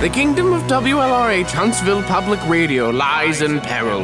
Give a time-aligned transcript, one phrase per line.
[0.00, 4.00] The kingdom of WLRH Huntsville Public Radio lies in peril.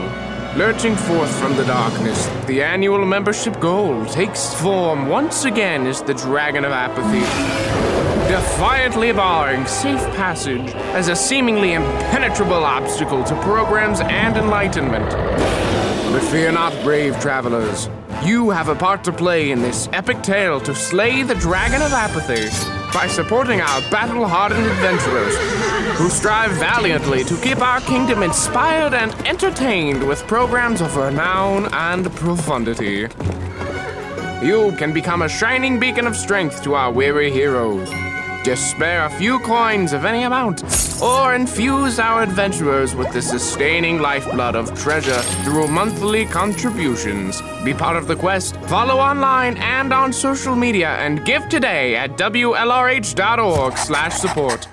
[0.55, 6.13] Lurching forth from the darkness, the annual membership goal takes form once again as the
[6.13, 7.21] Dragon of Apathy.
[8.31, 15.11] Defiantly barring safe passage as a seemingly impenetrable obstacle to programs and enlightenment.
[15.11, 17.89] But fear not, brave travelers.
[18.23, 21.95] You have a part to play in this epic tale to slay the Dragon of
[21.95, 25.37] Apathy by supporting our battle hardened adventurers
[25.99, 32.11] who strive valiantly to keep our kingdom inspired and entertained with programs of renown and
[32.17, 33.09] profundity.
[34.47, 37.91] You can become a shining beacon of strength to our weary heroes.
[38.47, 40.63] Just spare a few coins of any amount,
[41.03, 47.43] or infuse our adventurers with the sustaining lifeblood of treasure through monthly contributions.
[47.65, 48.55] Be part of the quest.
[48.69, 54.69] Follow online and on social media, and give today at wlrh.org/support.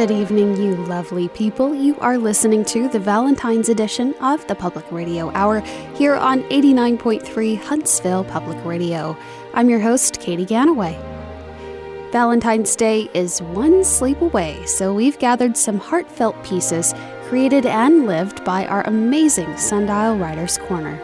[0.00, 1.74] Good evening, you lovely people.
[1.74, 5.60] You are listening to the Valentine's edition of the Public Radio Hour
[5.94, 9.14] here on 89.3 Huntsville Public Radio.
[9.52, 10.98] I'm your host, Katie Ganaway.
[12.12, 18.42] Valentine's Day is one sleep away, so we've gathered some heartfelt pieces created and lived
[18.42, 20.98] by our amazing Sundial Writers Corner.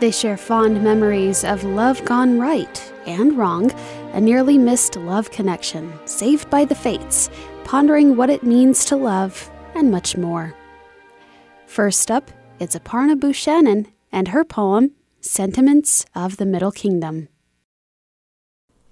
[0.00, 3.70] They share fond memories of love gone right and wrong,
[4.12, 7.30] a nearly missed love connection, saved by the fates,
[7.64, 10.54] pondering what it means to love, and much more.
[11.66, 17.28] First up, it's Aparna Buchanan and her poem, Sentiments of the Middle Kingdom.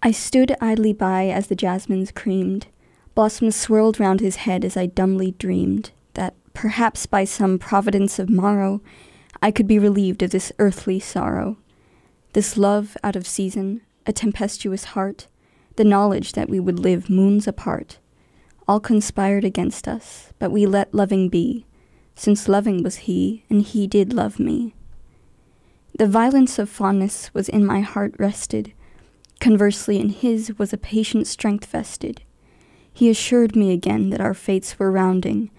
[0.02, 2.66] I stood idly by as the jasmines creamed.
[3.14, 8.30] Blossoms swirled round his head as I dumbly dreamed that perhaps by some providence of
[8.30, 8.80] morrow
[9.40, 11.58] I could be relieved of this earthly sorrow.
[12.32, 15.28] This love out of season, a tempestuous heart,
[15.76, 17.98] the knowledge that we would live moons apart
[18.68, 21.66] all conspired against us, but we let loving be,
[22.14, 24.74] since loving was he, and he did love me.
[25.98, 28.72] The violence of fondness was in my heart rested,
[29.40, 32.22] conversely in his was a patient strength vested.
[32.92, 35.50] He assured me again that our fates were rounding,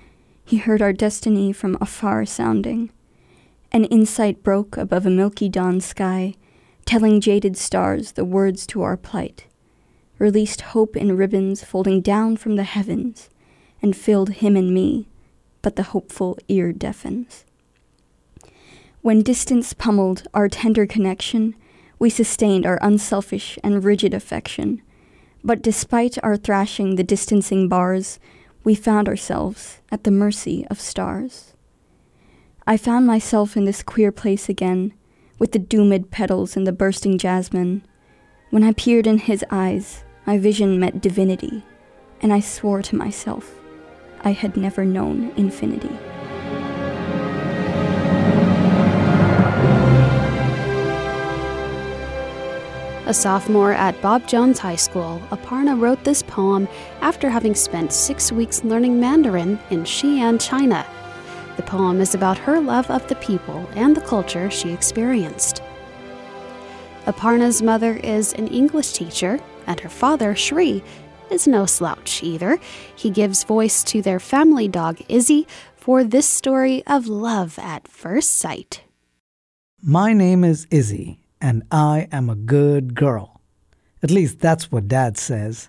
[0.46, 2.91] he heard our destiny from afar sounding.
[3.72, 6.35] An insight broke above a milky dawn sky,
[6.85, 9.47] telling jaded stars the words to our plight
[10.19, 13.29] released hope in ribbons folding down from the heavens,
[13.81, 15.07] and filled him and me,
[15.62, 17.46] but the hopeful ear deafens.
[19.02, 21.56] When distance pummeled our tender connection,
[22.00, 24.81] we sustained our unselfish and rigid affection.
[25.44, 28.19] But despite our thrashing the distancing bars,
[28.63, 31.53] we found ourselves at the mercy of stars.
[32.66, 34.94] I found myself in this queer place again,
[35.38, 37.85] with the doomed petals and the bursting jasmine.
[38.53, 41.64] When I peered in his eyes, my vision met divinity,
[42.22, 43.59] and I swore to myself
[44.24, 45.90] I had never known infinity.
[53.08, 56.68] A sophomore at Bob Jones High School, Aparna wrote this poem
[57.02, 60.85] after having spent six weeks learning Mandarin in Xi'an, China.
[61.58, 65.64] The poem is about her love of the people and the culture she experienced.
[67.06, 69.38] Aparna's mother is an English teacher
[69.68, 70.81] and her father, Shri,
[71.30, 72.58] is no slouch either.
[72.96, 78.38] He gives voice to their family dog, Izzy, for this story of love at first
[78.38, 78.84] sight.
[79.81, 83.41] My name is Izzy, and I am a good girl.
[84.02, 85.68] At least that's what Dad says.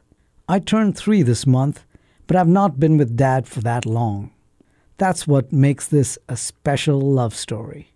[0.49, 1.85] I turned three this month,
[2.29, 4.31] but I've not been with Dad for that long.
[4.99, 7.94] That's what makes this a special love story.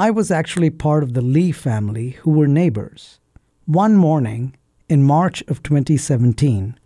[0.00, 3.20] I was actually part of the Lee family who were neighbors.
[3.66, 4.56] One morning,
[4.88, 6.78] in March of 2017,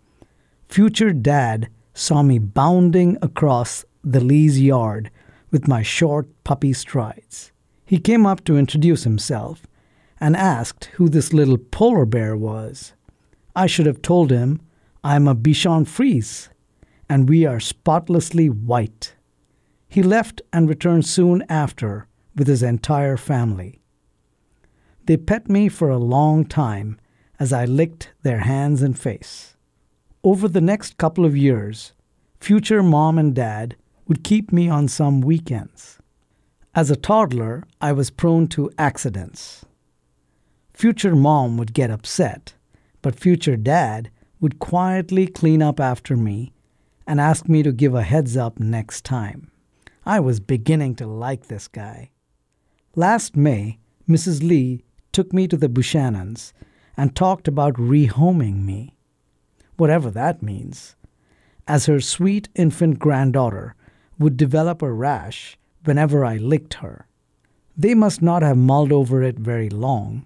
[0.67, 5.11] future dad saw me bounding across the Lee's yard
[5.49, 7.53] with my short puppy strides.
[7.85, 9.65] He came up to introduce himself
[10.19, 12.95] and asked who this little polar bear was.
[13.55, 14.59] I should have told him
[15.05, 16.49] I'm a Bichon Frise
[17.07, 19.15] and we are spotlessly white.
[19.87, 23.81] He left and returned soon after with his entire family.
[25.05, 26.99] They pet me for a long time
[27.39, 29.55] as I licked their hands and face.
[30.23, 31.93] Over the next couple of years,
[32.39, 33.75] future mom and dad
[34.07, 35.99] would keep me on some weekends.
[36.73, 39.65] As a toddler, I was prone to accidents.
[40.73, 42.53] Future mom would get upset,
[43.01, 44.09] but future dad
[44.41, 46.51] would quietly clean up after me
[47.07, 49.51] and ask me to give a heads up next time.
[50.05, 52.09] I was beginning to like this guy.
[52.97, 53.77] Last May,
[54.07, 54.41] Mrs.
[54.41, 56.53] Lee took me to the Buchanans
[56.95, 58.95] and talked about rehoming me,
[59.75, 60.95] whatever that means,
[61.67, 63.75] as her sweet infant granddaughter
[64.17, 67.05] would develop a rash whenever I licked her.
[67.75, 70.25] They must not have mulled over it very long,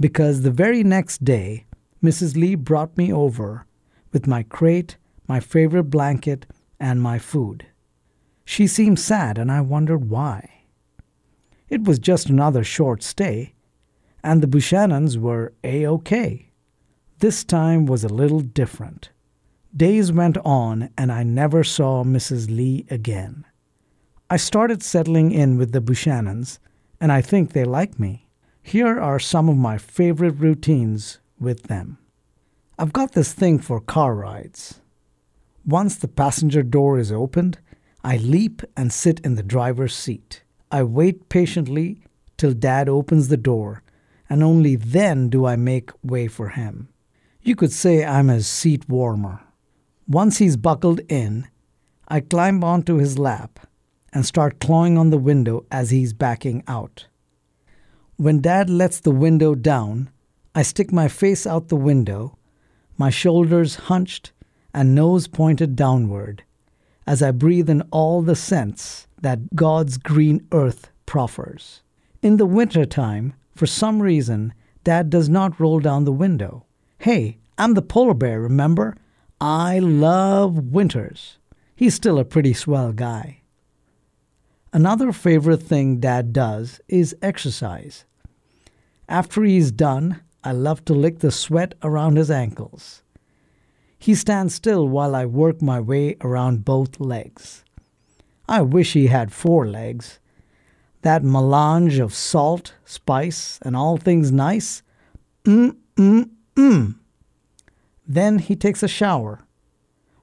[0.00, 1.66] because the very next day
[2.02, 2.36] Mrs.
[2.36, 3.66] Lee brought me over
[4.10, 4.96] with my crate,
[5.28, 6.44] my favorite blanket,
[6.80, 7.66] and my food.
[8.44, 10.59] She seemed sad, and I wondered why.
[11.70, 13.54] It was just another short stay,
[14.24, 16.50] and the Buchanans were A OK.
[17.20, 19.10] This time was a little different.
[19.74, 22.54] Days went on, and I never saw Mrs.
[22.54, 23.46] Lee again.
[24.28, 26.58] I started settling in with the Buchanans,
[27.00, 28.26] and I think they like me.
[28.62, 31.98] Here are some of my favorite routines with them.
[32.78, 34.80] I've got this thing for car rides.
[35.64, 37.58] Once the passenger door is opened,
[38.02, 40.42] I leap and sit in the driver's seat.
[40.70, 42.02] I wait patiently
[42.36, 43.82] till Dad opens the door,
[44.28, 46.88] and only then do I make way for him.
[47.42, 49.40] You could say I'm his seat warmer.
[50.06, 51.48] Once he's buckled in,
[52.08, 53.60] I climb onto his lap
[54.12, 57.06] and start clawing on the window as he's backing out.
[58.16, 60.10] When Dad lets the window down,
[60.54, 62.36] I stick my face out the window,
[62.98, 64.32] my shoulders hunched
[64.74, 66.44] and nose pointed downward,
[67.10, 71.82] as I breathe in all the scents that God's green earth proffers.
[72.22, 74.54] In the winter time, for some reason,
[74.84, 76.66] Dad does not roll down the window.
[76.98, 78.96] Hey, I'm the polar bear, remember?
[79.40, 81.38] I love winters.
[81.74, 83.40] He's still a pretty swell guy.
[84.72, 88.04] Another favorite thing Dad does is exercise.
[89.08, 93.02] After he's done, I love to lick the sweat around his ankles.
[94.02, 97.64] He stands still while I work my way around both legs.
[98.48, 100.18] I wish he had four legs.
[101.02, 104.82] That melange of salt, spice, and all things nice.
[105.44, 106.94] Mm, mm, mm.
[108.08, 109.40] Then he takes a shower.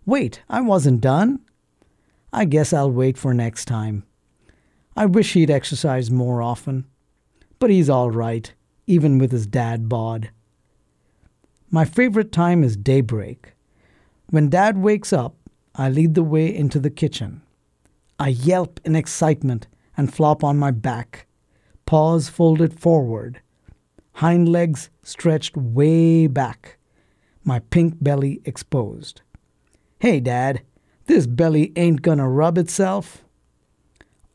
[0.08, 1.40] Wait, I wasn't done.
[2.34, 4.04] I guess I'll wait for next time.
[4.96, 6.86] I wish he'd exercise more often.
[7.60, 8.52] But he's all right,
[8.88, 10.32] even with his dad bod.
[11.70, 13.54] My favorite time is daybreak.
[14.30, 15.36] When Dad wakes up,
[15.74, 17.44] I lead the way into the kitchen.
[18.20, 21.28] I yelp in excitement and flop on my back,
[21.86, 23.42] paws folded forward,
[24.14, 26.78] hind legs stretched way back,
[27.46, 29.22] my pink belly exposed.
[30.00, 30.62] Hey, Dad,
[31.06, 33.24] this belly ain't gonna rub itself.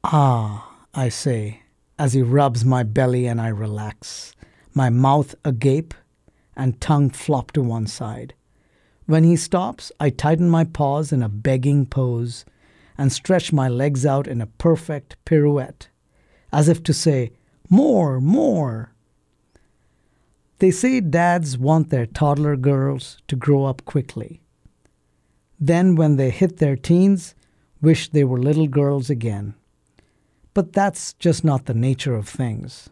[0.03, 1.63] Ah, I say,
[1.99, 4.35] as he rubs my belly and I relax,
[4.73, 5.93] my mouth agape
[6.57, 8.33] and tongue flop to one side.
[9.13, 12.47] When he stops, I tighten my paws in a begging pose
[12.97, 15.89] and stretch my legs out in a perfect pirouette,
[16.51, 17.33] as if to say,
[17.69, 18.95] More, more.
[20.61, 24.41] They say dads want their toddler girls to grow up quickly.
[25.61, 27.35] Then, when they hit their teens,
[27.83, 29.53] wish they were little girls again.
[30.55, 32.89] But that's just not the nature of things.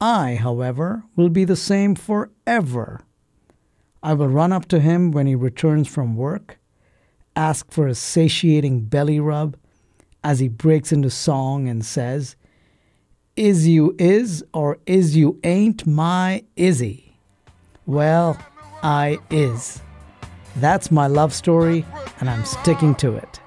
[0.00, 3.00] I, however, will be the same forever.
[4.02, 6.58] I will run up to him when he returns from work,
[7.34, 9.56] ask for a satiating belly rub
[10.22, 12.36] as he breaks into song and says,
[13.36, 17.16] Is you is or is you ain't my Izzy?
[17.86, 18.38] Well,
[18.82, 19.80] I is.
[20.56, 21.84] That's my love story,
[22.20, 23.40] and I'm sticking to it.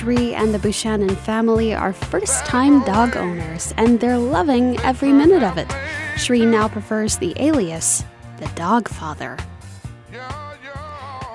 [0.00, 5.42] Shri and the Buchanan family are first time dog owners, and they're loving every minute
[5.42, 5.70] of it.
[6.16, 8.02] Shri now prefers the alias,
[8.38, 9.36] the dog father.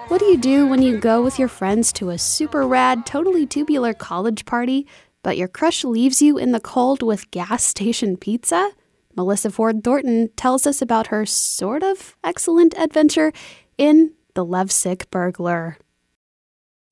[0.08, 3.46] What do you do when you go with your friends to a super rad, totally
[3.46, 4.88] tubular college party,
[5.22, 8.72] but your crush leaves you in the cold with gas station pizza?
[9.16, 13.32] Melissa Ford Thornton tells us about her sort of excellent adventure
[13.78, 15.78] in The Lovesick Burglar.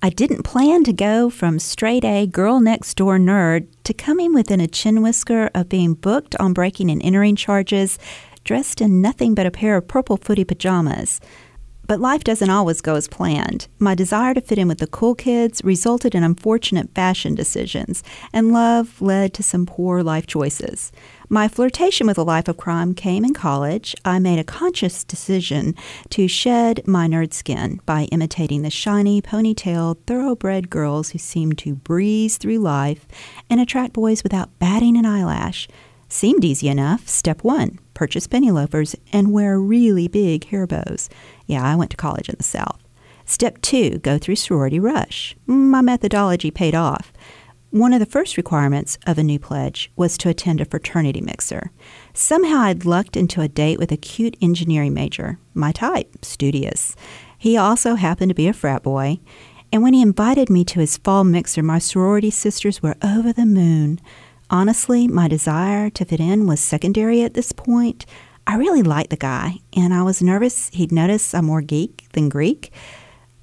[0.06, 4.60] I didn't plan to go from straight A girl next door nerd to coming within
[4.60, 7.98] a chin whisker of being booked on breaking and entering charges,
[8.44, 11.22] dressed in nothing but a pair of purple footy pajamas.
[11.86, 13.68] But life doesn't always go as planned.
[13.78, 18.54] My desire to fit in with the cool kids resulted in unfortunate fashion decisions, and
[18.54, 20.94] love led to some poor life choices.
[21.28, 23.96] My flirtation with a life of crime came in college.
[24.06, 25.76] I made a conscious decision
[26.12, 31.76] to shed my nerd skin by imitating the shiny, ponytailed, thoroughbred girls who seemed to
[31.76, 33.06] breeze through life
[33.50, 35.68] and attract boys without batting an eyelash.
[36.14, 37.10] Seemed easy enough.
[37.10, 41.10] Step one purchase penny loafers and wear really big hair bows.
[41.48, 42.80] Yeah, I went to college in the South.
[43.26, 45.36] Step two go through sorority rush.
[45.48, 47.12] My methodology paid off.
[47.72, 51.72] One of the first requirements of a new pledge was to attend a fraternity mixer.
[52.14, 56.96] Somehow I'd lucked into a date with a cute engineering major, my type, studious.
[57.40, 59.18] He also happened to be a frat boy,
[59.72, 63.48] and when he invited me to his fall mixer, my sorority sisters were over the
[63.48, 64.00] moon.
[64.50, 68.06] Honestly, my desire to fit in was secondary at this point.
[68.46, 72.30] I really liked the guy, and I was nervous he'd notice I'm more geek than
[72.30, 72.72] Greek.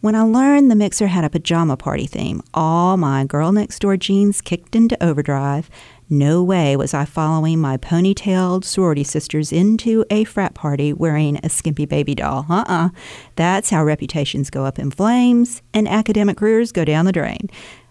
[0.01, 3.97] When I learned the mixer had a pajama party theme, all my girl next door
[3.99, 5.69] genes kicked into overdrive.
[6.09, 11.51] No way was I following my ponytailed sorority sisters into a frat party wearing a
[11.51, 12.47] skimpy baby doll.
[12.49, 12.87] Uh uh-uh.
[12.87, 12.89] uh.
[13.37, 17.49] That's how reputations go up in flames and academic careers go down the drain.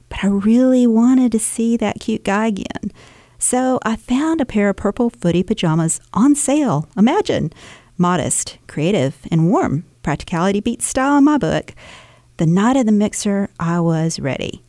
[0.09, 2.91] But I really wanted to see that cute guy again.
[3.37, 6.89] So I found a pair of purple footy pajamas on sale.
[6.97, 7.53] Imagine.
[7.97, 9.85] Modest, creative, and warm.
[10.03, 11.73] Practicality beats style in my book.
[12.37, 14.63] The night of the mixer, I was ready.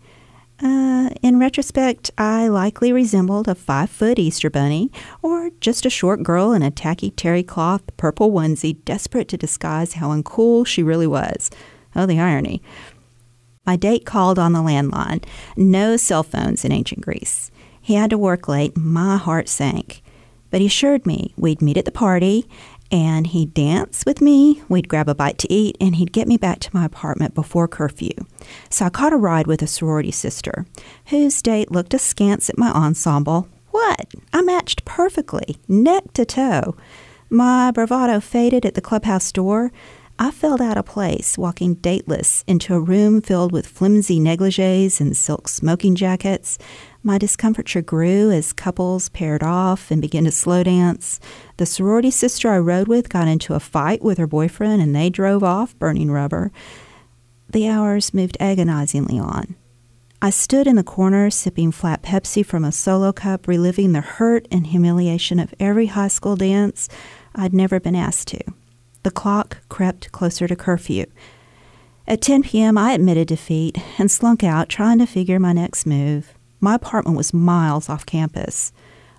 [0.63, 4.91] Uh, in retrospect, I likely resembled a five foot Easter bunny
[5.23, 9.95] or just a short girl in a tacky terry cloth purple onesie, desperate to disguise
[9.95, 11.51] how uncool she really was.
[11.97, 12.63] Oh, the irony.
[13.67, 15.25] My date called on the landline.
[15.57, 17.51] No cell phones in ancient Greece.
[17.81, 18.77] He had to work late.
[18.77, 20.03] My heart sank.
[20.51, 22.49] But he assured me we'd meet at the party
[22.93, 26.37] and he'd dance with me, we'd grab a bite to eat, and he'd get me
[26.37, 28.11] back to my apartment before curfew.
[28.69, 30.67] So I caught a ride with a sorority sister,
[31.07, 33.49] whose date looked askance at my ensemble.
[33.71, 34.13] What?
[34.33, 36.75] I matched perfectly, neck to toe.
[37.29, 39.71] My bravado faded at the clubhouse door.
[40.23, 45.17] I felt out of place walking dateless into a room filled with flimsy negligees and
[45.17, 46.59] silk smoking jackets.
[47.03, 51.21] My discomfiture grew as couples paired off and began to slow dance.
[51.57, 55.09] The sorority sister I rode with got into a fight with her boyfriend and they
[55.09, 56.53] drove off, burning rubber.
[57.49, 59.57] The hours moved agonizingly on.
[60.21, 64.47] I stood in the corner sipping flat Pepsi from a solo cup, reliving the hurt
[64.51, 66.91] and humiliation of every high school dance
[67.35, 68.41] I'd never been asked to.
[69.03, 71.07] The clock crept closer to curfew.
[72.07, 76.35] At 10 p.m., I admitted defeat and slunk out, trying to figure my next move.
[76.61, 78.73] My apartment was miles off campus.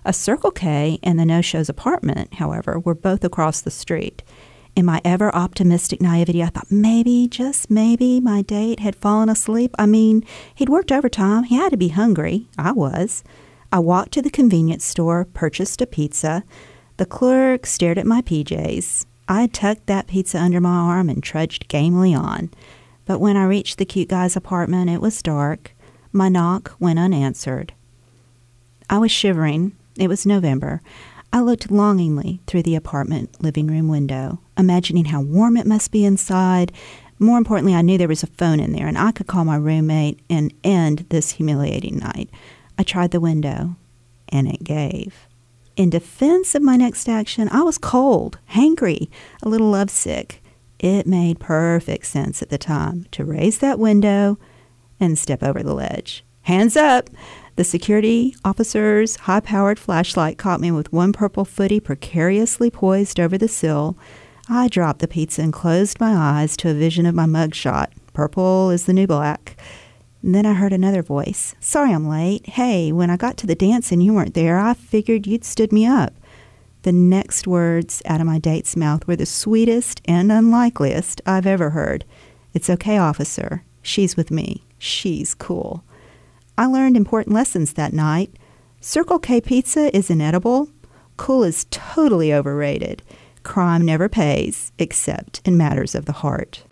[0.04, 4.22] A Circle K and the No Show's apartment, however, were both across the street.
[4.74, 9.74] In my ever optimistic naivety, I thought maybe, just maybe, my date had fallen asleep.
[9.78, 10.24] I mean,
[10.54, 11.44] he'd worked overtime.
[11.44, 12.48] He had to be hungry.
[12.56, 13.22] I was.
[13.70, 16.44] I walked to the convenience store, purchased a pizza.
[16.96, 19.06] The clerk stared at my PJs.
[19.28, 22.50] I tucked that pizza under my arm and trudged gamely on.
[23.04, 25.74] But when I reached the cute guy's apartment, it was dark.
[26.12, 27.72] My knock went unanswered.
[28.90, 29.72] I was shivering.
[29.98, 30.82] It was November.
[31.32, 36.04] I looked longingly through the apartment living room window, imagining how warm it must be
[36.04, 36.72] inside.
[37.18, 39.56] More importantly, I knew there was a phone in there and I could call my
[39.56, 42.28] roommate and end this humiliating night.
[42.78, 43.76] I tried the window,
[44.28, 45.26] and it gave.
[45.74, 49.08] In defense of my next action, I was cold, hangry,
[49.42, 50.42] a little lovesick.
[50.78, 54.38] It made perfect sense at the time to raise that window
[55.00, 56.24] and step over the ledge.
[56.42, 57.08] Hands up!
[57.56, 63.38] The security officer's high powered flashlight caught me with one purple footy precariously poised over
[63.38, 63.96] the sill.
[64.48, 67.92] I dropped the pizza and closed my eyes to a vision of my mugshot.
[68.12, 69.56] Purple is the new black.
[70.22, 71.54] And then I heard another voice.
[71.58, 72.46] Sorry I'm late.
[72.50, 75.72] Hey, when I got to the dance and you weren't there, I figured you'd stood
[75.72, 76.14] me up.
[76.82, 81.70] The next words out of my date's mouth were the sweetest and unlikeliest I've ever
[81.70, 82.04] heard.
[82.54, 83.64] It's okay, officer.
[83.82, 84.64] She's with me.
[84.78, 85.84] She's cool.
[86.58, 88.36] I learned important lessons that night.
[88.80, 90.68] Circle K pizza is inedible.
[91.16, 93.02] Cool is totally overrated.
[93.42, 96.64] Crime never pays, except in matters of the heart.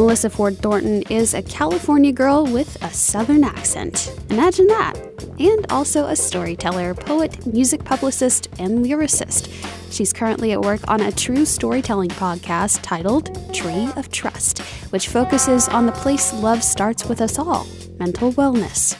[0.00, 4.10] Melissa Ford Thornton is a California girl with a Southern accent.
[4.30, 4.94] Imagine that.
[5.38, 9.52] And also a storyteller, poet, music publicist, and lyricist.
[9.92, 15.68] She's currently at work on a true storytelling podcast titled Tree of Trust, which focuses
[15.68, 17.66] on the place love starts with us all
[17.98, 18.96] mental wellness.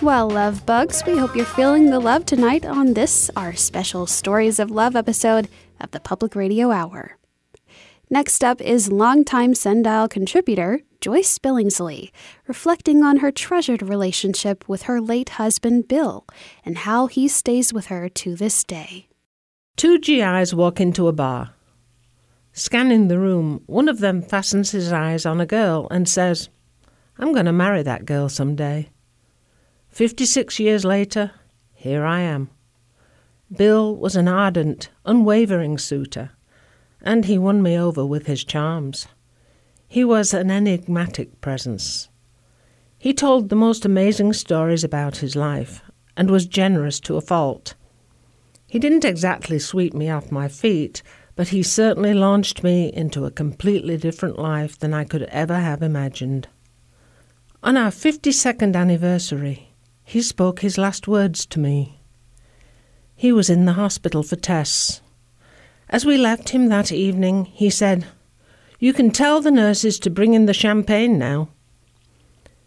[0.00, 4.60] Well, love bugs, we hope you're feeling the love tonight on this, our special Stories
[4.60, 5.48] of Love episode
[5.80, 7.16] of the Public Radio Hour.
[8.12, 12.10] Next up is longtime Sundial contributor Joyce Billingsley,
[12.48, 16.26] reflecting on her treasured relationship with her late husband Bill
[16.64, 19.06] and how he stays with her to this day.
[19.76, 21.54] Two GIs walk into a bar.
[22.52, 26.48] Scanning the room, one of them fastens his eyes on a girl and says,
[27.16, 28.90] I'm going to marry that girl some day.
[29.88, 31.30] 56 years later,
[31.74, 32.50] here I am.
[33.56, 36.32] Bill was an ardent, unwavering suitor,
[37.02, 39.06] and he won me over with his charms.
[39.88, 42.08] He was an enigmatic presence.
[42.98, 45.82] He told the most amazing stories about his life
[46.16, 47.74] and was generous to a fault.
[48.66, 51.02] He didn't exactly sweep me off my feet,
[51.34, 55.82] but he certainly launched me into a completely different life than I could ever have
[55.82, 56.48] imagined.
[57.62, 59.72] On our 52nd anniversary,
[60.04, 62.00] he spoke his last words to me.
[63.16, 65.00] He was in the hospital for tests.
[65.90, 68.06] As we left him that evening, he said,
[68.78, 71.48] You can tell the nurses to bring in the champagne now.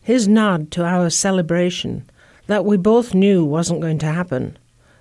[0.01, 2.03] His nod to our celebration,
[2.47, 4.57] that we both knew wasn't going to happen,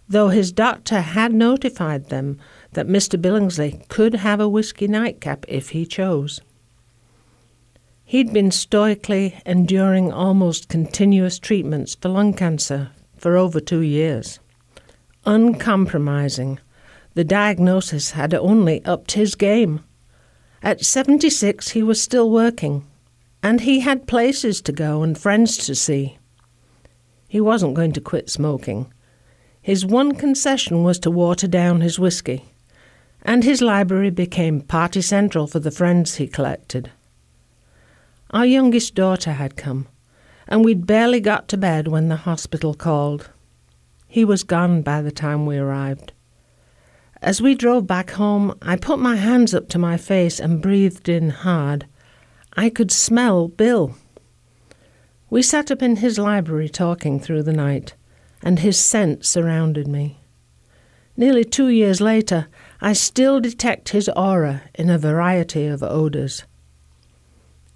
[0.08, 2.38] though his doctor had notified them
[2.74, 3.20] that Mr.
[3.20, 6.40] Billingsley could have a whisky nightcap if he chose.
[8.04, 14.38] He'd been stoically enduring almost continuous treatments for lung cancer for over two years.
[15.26, 16.60] Uncompromising,
[17.14, 19.80] the diagnosis had only upped his game.
[20.62, 22.84] At 76, he was still working,
[23.42, 26.18] and he had places to go and friends to see.
[27.28, 28.92] He wasn't going to quit smoking.
[29.60, 32.44] His one concession was to water down his whisky,
[33.22, 36.90] and his library became party central for the friends he collected.
[38.30, 39.86] Our youngest daughter had come,
[40.48, 43.30] and we'd barely got to bed when the hospital called.
[44.08, 46.12] He was gone by the time we arrived.
[47.22, 51.08] As we drove back home, I put my hands up to my face and breathed
[51.08, 51.86] in hard.
[52.56, 53.94] I could smell Bill.
[55.30, 57.94] We sat up in his library talking through the night,
[58.42, 60.18] and his scent surrounded me.
[61.16, 62.48] Nearly two years later,
[62.80, 66.42] I still detect his aura in a variety of odours.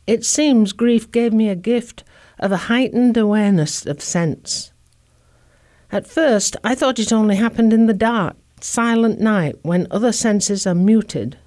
[0.08, 2.02] It seems grief gave me a gift
[2.40, 4.72] of a heightened awareness of scents.
[5.92, 10.66] At first, I thought it only happened in the dark, silent night when other senses
[10.66, 11.38] are muted,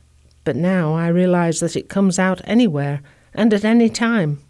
[0.44, 3.02] but now I realize that it comes out anywhere
[3.34, 4.42] and at any time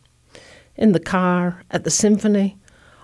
[0.79, 2.57] in the car, at the symphony,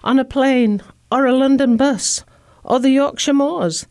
[0.03, 0.81] on a plane,
[1.11, 2.23] or a London bus,
[2.63, 3.85] or the Yorkshire Moors,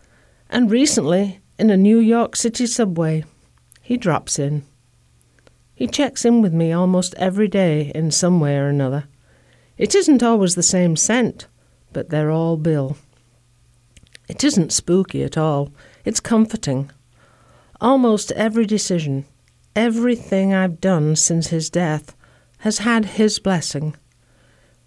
[0.48, 3.24] and recently in a New York City subway.
[3.83, 4.64] He drops in.
[5.74, 9.05] He checks in with me almost every day in some way or another.
[9.77, 11.46] It isn't always the same scent,
[11.92, 12.96] but they're all Bill.
[14.28, 15.72] It isn't spooky at all,
[16.04, 16.90] it's comforting.
[17.80, 19.26] Almost every decision,
[19.76, 22.16] everything I've done since his death,
[22.58, 23.96] has had his blessing.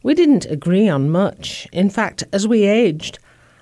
[0.02, 1.68] We didn't agree on much.
[1.72, 3.20] In fact, as we aged,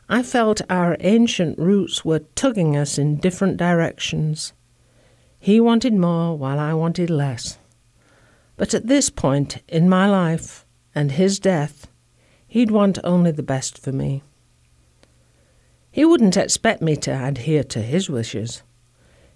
[0.08, 4.54] I felt our ancient roots were tugging us in different directions.
[5.40, 7.58] He wanted more while I wanted less.
[8.56, 11.88] But at this point in my life and his death,
[12.48, 14.24] he'd want only the best for me.
[15.96, 18.64] He wouldn't expect me to adhere to his wishes.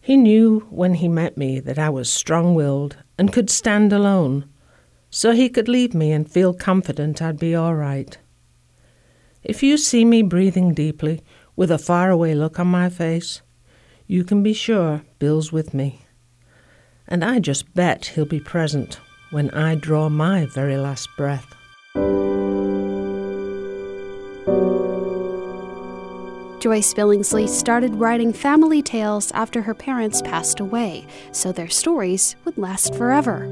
[0.01, 4.43] He knew when he met me that I was strong willed and could stand alone
[5.09, 8.17] so he could leave me and feel confident I'd be all right.
[9.41, 11.21] If you see me breathing deeply
[11.55, 13.41] with a faraway look on my face,
[14.05, 16.01] you can be sure Bill's with me.
[17.07, 18.99] And I just bet he'll be present
[19.31, 21.55] when I draw my very last breath.
[26.69, 32.59] Joyce Billingsley started writing family tales after her parents passed away, so their stories would
[32.59, 33.49] last forever.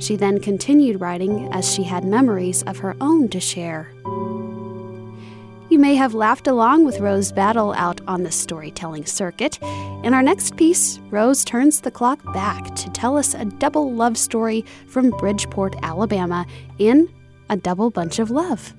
[0.00, 3.92] She then continued writing as she had memories of her own to share.
[5.68, 9.62] You may have laughed along with Rose Battle out on the storytelling circuit.
[10.02, 14.18] In our next piece, Rose turns the clock back to tell us a double love
[14.18, 16.44] story from Bridgeport, Alabama,
[16.80, 17.08] in
[17.48, 18.74] A Double Bunch of Love.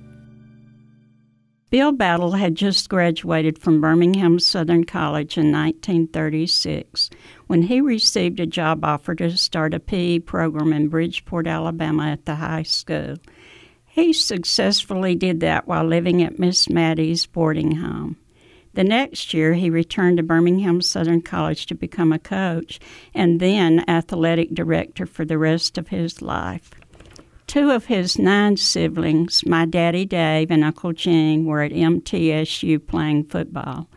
[1.72, 7.08] Bill Battle had just graduated from Birmingham Southern College in 1936
[7.46, 12.26] when he received a job offer to start a PE program in Bridgeport, Alabama at
[12.26, 13.16] the high school.
[13.86, 18.18] He successfully did that while living at Miss Maddie's boarding home.
[18.74, 22.80] The next year, he returned to Birmingham Southern College to become a coach
[23.14, 26.72] and then athletic director for the rest of his life.
[27.52, 33.24] Two of his nine siblings, my daddy Dave and Uncle Gene, were at MTSU playing
[33.24, 33.90] football.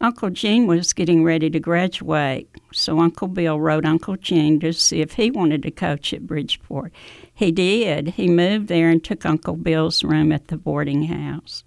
[0.00, 5.00] Uncle Gene was getting ready to graduate, so Uncle Bill wrote Uncle Gene to see
[5.00, 6.92] if he wanted to coach at Bridgeport.
[7.34, 8.10] He did.
[8.10, 11.64] He moved there and took Uncle Bill's room at the boarding house.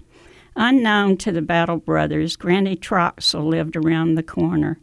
[0.55, 4.79] Unknown to the Battle brothers, Granny Troxel lived around the corner.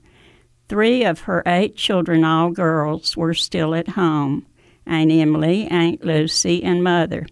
[0.69, 4.45] Three of her eight children, all girls, were still at home.
[4.91, 7.27] Aunt Emily, Aunt Lucy, and Mother.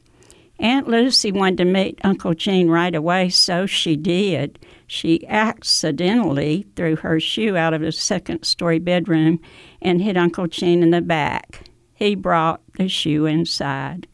[0.60, 4.58] Aunt Lucy wanted to meet Uncle Gene right away, so she did.
[4.86, 9.40] She accidentally threw her shoe out of the second story bedroom
[9.82, 11.68] and hit Uncle Gene in the back.
[11.94, 14.06] He brought the shoe inside.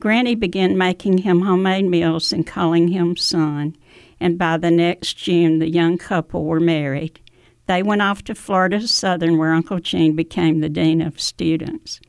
[0.00, 3.76] Granny began making him homemade meals and calling him son,
[4.18, 7.20] and by the next June, the young couple were married.
[7.66, 12.00] They went off to Florida Southern, where Uncle Gene became the dean of students.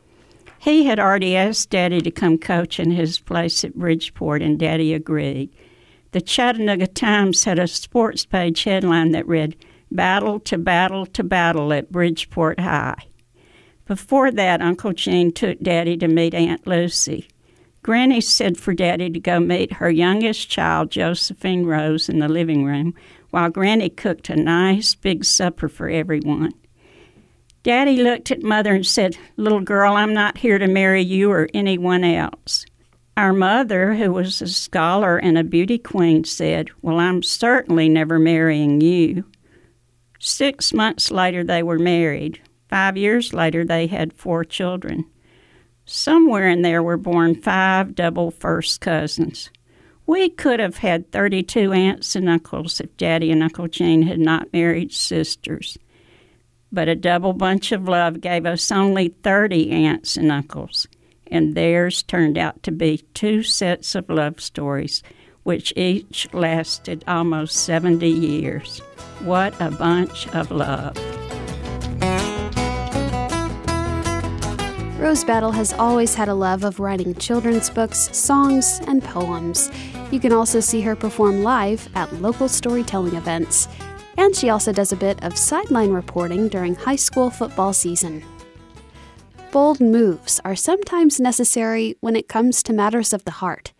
[0.62, 4.94] He had already asked Daddy to come coach in his place at Bridgeport, and Daddy
[4.94, 5.50] agreed.
[6.12, 9.56] The Chattanooga Times had a sports page headline that read,
[9.92, 13.08] Battle to Battle to Battle at Bridgeport High.
[13.88, 17.28] Before that, Uncle Gene took Daddy to meet Aunt Lucy.
[17.82, 22.66] Granny said for Daddy to go meet her youngest child, Josephine Rose, in the living
[22.66, 22.94] room,
[23.32, 26.54] while Granny cooked a nice big supper for everyone.
[27.64, 31.48] Daddy looked at Mother and said, Little girl, I'm not here to marry you or
[31.54, 32.66] anyone else.
[33.16, 38.18] Our mother, who was a scholar and a beauty queen, said, Well, I'm certainly never
[38.18, 39.26] marrying you.
[40.20, 42.42] Six months later, they were married.
[42.68, 45.06] Five years later, they had four children.
[45.86, 49.52] Somewhere in there were born five double first cousins.
[50.08, 54.52] We could have had 32 aunts and uncles if Daddy and Uncle Gene had not
[54.52, 55.78] married sisters.
[56.72, 60.88] But a double bunch of love gave us only 30 aunts and uncles,
[61.28, 65.04] and theirs turned out to be two sets of love stories,
[65.44, 68.80] which each lasted almost 70 years.
[69.20, 70.98] What a bunch of love!
[75.02, 79.72] Rose Battle has always had a love of writing children's books, songs, and poems.
[80.12, 83.68] You can also see her perform live at local storytelling events.
[84.22, 88.24] And she also does a bit of sideline reporting during high school football season.
[89.52, 93.74] Bold moves are sometimes necessary when it comes to matters of the heart.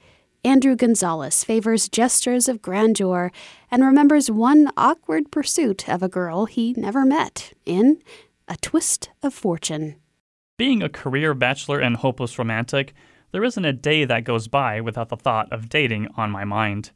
[0.44, 3.32] Andrew Gonzalez favors gestures of grandeur
[3.70, 8.02] and remembers one awkward pursuit of a girl he never met in
[8.48, 9.96] A Twist of Fortune.
[10.58, 12.96] Being a career bachelor and hopeless romantic,
[13.32, 16.90] there isn't a day that goes by without the thought of dating on my mind.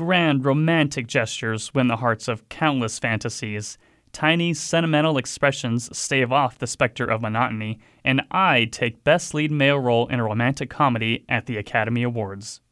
[0.00, 3.76] Grand romantic gestures win the hearts of countless fantasies.
[4.12, 9.78] Tiny sentimental expressions stave off the specter of monotony, and I take Best Lead Male
[9.78, 12.62] Role in a Romantic Comedy at the Academy Awards.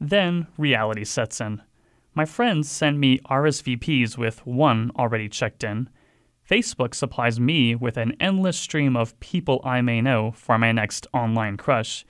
[0.00, 1.62] Then reality sets in.
[2.16, 5.88] My friends send me RSVPs with one already checked in.
[6.50, 11.06] Facebook supplies me with an endless stream of people I may know for my next
[11.14, 12.04] online crush,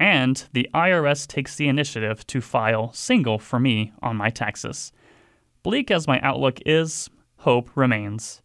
[0.00, 4.92] and the IRS takes the initiative to file single for me on my taxes.
[5.62, 8.40] Bleak as my outlook is, hope remains.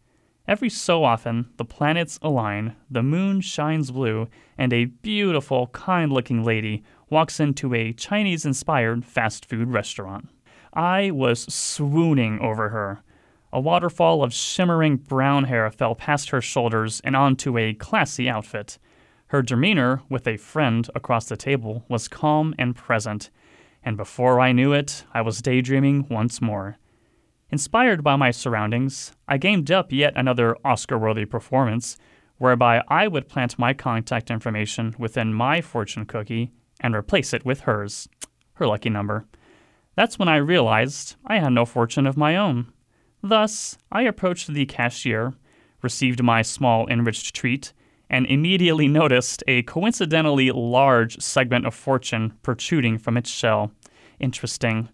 [0.48, 6.44] Every so often, the planets align, the moon shines blue, and a beautiful, kind looking
[6.44, 10.28] lady walks into a Chinese inspired fast food restaurant.
[10.74, 13.02] I was swooning over her.
[13.54, 18.78] A waterfall of shimmering brown hair fell past her shoulders and onto a classy outfit.
[19.28, 23.32] Her demeanor, with a friend across the table, was calm and present,
[23.84, 26.78] and before I knew it, I was daydreaming once more.
[27.50, 31.98] Inspired by my surroundings, I gamed up yet another Oscar worthy performance,
[32.38, 37.62] whereby I would plant my contact information within my fortune cookie and replace it with
[37.62, 38.10] hers.
[38.54, 39.26] Her lucky number.
[39.96, 42.72] That's when I realized I had no fortune of my own.
[43.24, 45.34] Thus, I approached the cashier,
[45.82, 47.74] received my small enriched treat,
[48.10, 53.72] and immediately noticed a coincidentally large segment of fortune protruding from its shell.
[54.20, 54.90] Interesting.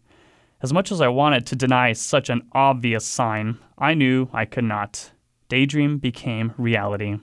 [0.61, 4.63] As much as I wanted to deny such an obvious sign, I knew I could
[4.63, 5.11] not.
[5.49, 7.17] Daydream became reality.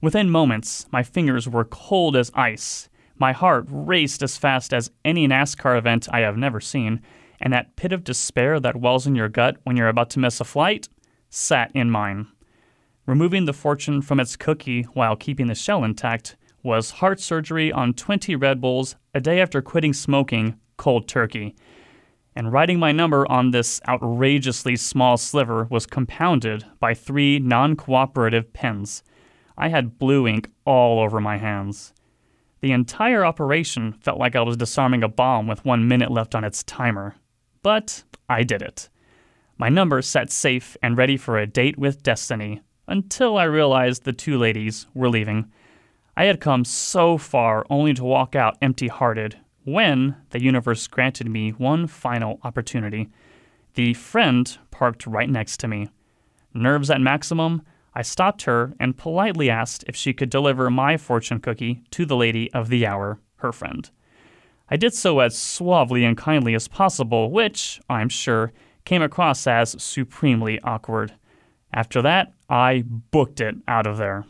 [0.00, 2.88] Within moments, my fingers were cold as ice.
[3.16, 7.00] My heart raced as fast as any NASCAR event I have never seen,
[7.40, 10.40] and that pit of despair that wells in your gut when you're about to miss
[10.40, 10.88] a flight
[11.30, 12.26] sat in mine.
[13.08, 17.94] Removing the fortune from its cookie while keeping the shell intact was heart surgery on
[17.94, 21.56] 20 Red Bulls a day after quitting smoking cold turkey.
[22.36, 28.52] And writing my number on this outrageously small sliver was compounded by three non cooperative
[28.52, 29.02] pens.
[29.56, 31.94] I had blue ink all over my hands.
[32.60, 36.44] The entire operation felt like I was disarming a bomb with one minute left on
[36.44, 37.14] its timer.
[37.62, 38.90] But I did it.
[39.56, 44.12] My number set safe and ready for a date with destiny until I realized the
[44.12, 45.50] two ladies were leaving.
[46.16, 51.28] I had come so far only to walk out empty hearted when the universe granted
[51.28, 53.08] me one final opportunity.
[53.74, 55.88] The friend parked right next to me.
[56.54, 57.62] Nerves at maximum,
[57.94, 62.16] I stopped her and politely asked if she could deliver my fortune cookie to the
[62.16, 63.88] lady of the hour, her friend.
[64.70, 68.52] I did so as suavely and kindly as possible, which, I'm sure,
[68.84, 71.14] came across as supremely awkward.
[71.72, 74.24] After that, I booked it out of there.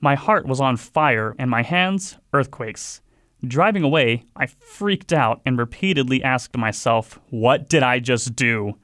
[0.00, 3.00] My heart was on fire and my hands earthquakes.
[3.46, 8.74] Driving away, I freaked out and repeatedly asked myself, What did I just do?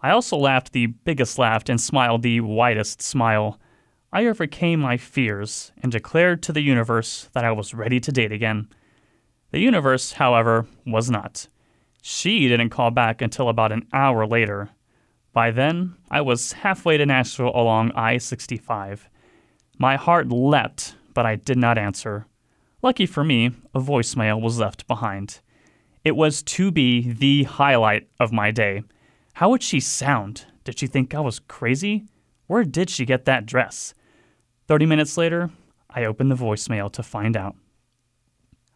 [0.00, 3.58] I also laughed the biggest laugh and smiled the widest smile.
[4.12, 8.30] I overcame my fears and declared to the universe that I was ready to date
[8.30, 8.68] again.
[9.50, 11.48] The universe, however, was not.
[12.02, 14.70] She didn't call back until about an hour later.
[15.34, 19.10] By then, I was halfway to Nashville along I 65.
[19.78, 22.26] My heart leapt, but I did not answer.
[22.82, 25.40] Lucky for me, a voicemail was left behind.
[26.04, 28.84] It was to be the highlight of my day.
[29.32, 30.44] How would she sound?
[30.62, 32.06] Did she think I was crazy?
[32.46, 33.92] Where did she get that dress?
[34.68, 35.50] Thirty minutes later,
[35.90, 37.56] I opened the voicemail to find out.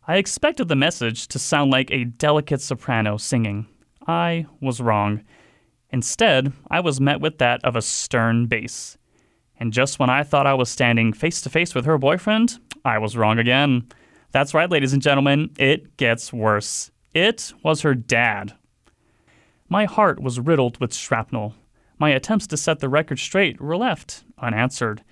[0.09, 3.68] I expected the message to sound like a delicate soprano singing.
[4.09, 5.23] I was wrong.
[5.90, 8.98] Instead, I was met with that of a stern bass.
[9.59, 12.98] And just when I thought I was standing face to face with her boyfriend, I
[12.98, 13.88] was wrong again.
[14.31, 16.90] That's right, ladies and gentlemen, it gets worse.
[17.14, 18.53] It was her dad.
[19.68, 21.55] My heart was riddled with shrapnel.
[21.98, 25.03] My attempts to set the record straight were left unanswered.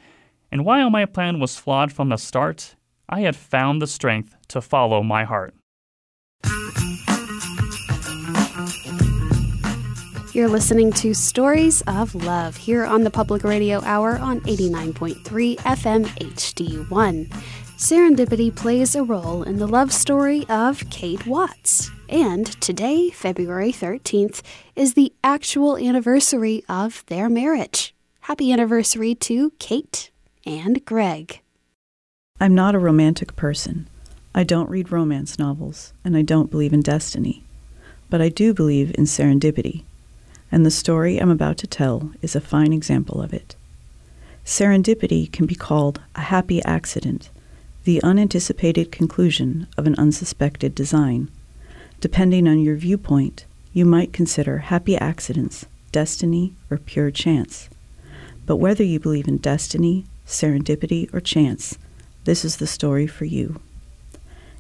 [0.53, 2.77] And while my plan was flawed from the start,
[3.09, 5.55] I had found the strength to follow my heart.
[10.37, 16.05] You're listening to Stories of Love here on the Public Radio Hour on 89.3 FM
[16.05, 17.29] HD1.
[17.79, 21.91] Serendipity plays a role in the love story of Kate Watts.
[22.11, 24.43] And today, February 13th,
[24.75, 27.95] is the actual anniversary of their marriage.
[28.21, 30.11] Happy anniversary to Kate
[30.45, 31.41] and Greg.
[32.39, 33.89] I'm not a romantic person.
[34.35, 37.43] I don't read romance novels, and I don't believe in destiny.
[38.11, 39.85] But I do believe in serendipity,
[40.51, 43.57] and the story I'm about to tell is a fine example of it.
[44.45, 47.31] Serendipity can be called a happy accident,
[47.85, 51.29] the unanticipated conclusion of an unsuspected design.
[52.01, 57.69] Depending on your viewpoint, you might consider happy accidents destiny or pure chance.
[58.45, 61.79] But whether you believe in destiny, serendipity, or chance,
[62.25, 63.61] this is the story for you.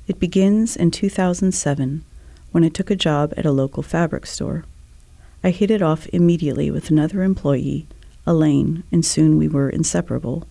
[0.07, 2.05] It begins in 2007
[2.53, 4.64] when I took a job at a local fabric store.
[5.44, 7.87] I hit it off immediately with another employee,
[8.27, 10.46] Elaine, and soon we were inseparable.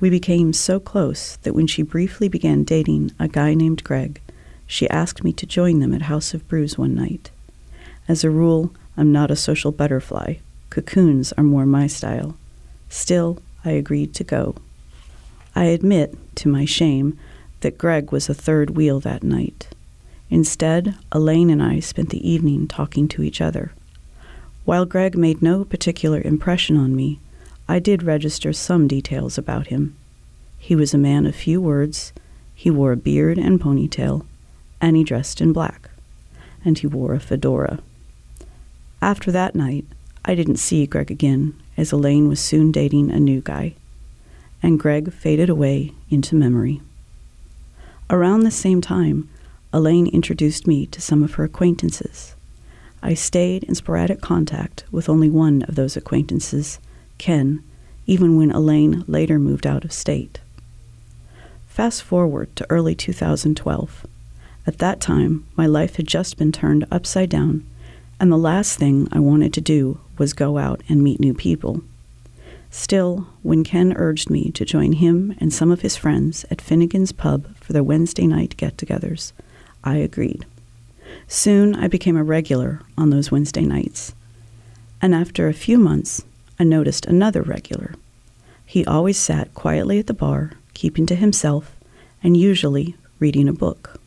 [0.00, 4.20] We became so close that when she briefly began dating a guy named Greg,
[4.66, 7.30] she asked me to join them at House of Brews one night.
[8.08, 10.36] As a rule, I'm not a social butterfly.
[10.70, 12.36] Cocoons are more my style.
[12.88, 14.56] Still, I agreed to go.
[15.54, 17.18] I admit, to my shame,
[17.60, 19.68] that Greg was a third wheel that night.
[20.30, 23.72] Instead, Elaine and I spent the evening talking to each other.
[24.64, 27.20] While Greg made no particular impression on me,
[27.68, 29.96] I did register some details about him.
[30.58, 32.12] He was a man of few words,
[32.54, 34.24] he wore a beard and ponytail,
[34.80, 35.90] and he dressed in black,
[36.64, 37.80] and he wore a fedora.
[39.02, 39.84] After that night,
[40.24, 43.74] I didn't see Greg again, as Elaine was soon dating a new guy,
[44.62, 46.80] and Greg faded away into memory.
[48.08, 49.28] Around the same time,
[49.74, 52.34] Elaine introduced me to some of her acquaintances.
[53.06, 56.78] I stayed in sporadic contact with only one of those acquaintances,
[57.18, 57.62] Ken,
[58.06, 60.40] even when Elaine later moved out of state.
[61.66, 64.06] Fast forward to early 2012.
[64.66, 67.66] At that time, my life had just been turned upside down,
[68.18, 71.82] and the last thing I wanted to do was go out and meet new people.
[72.70, 77.12] Still, when Ken urged me to join him and some of his friends at Finnegan's
[77.12, 79.32] Pub for their Wednesday night get togethers,
[79.84, 80.46] I agreed.
[81.28, 84.14] Soon I became a regular on those Wednesday nights.
[85.00, 86.24] And after a few months,
[86.58, 87.94] I noticed another regular.
[88.64, 91.76] He always sat quietly at the bar, keeping to himself,
[92.22, 94.00] and usually reading a book.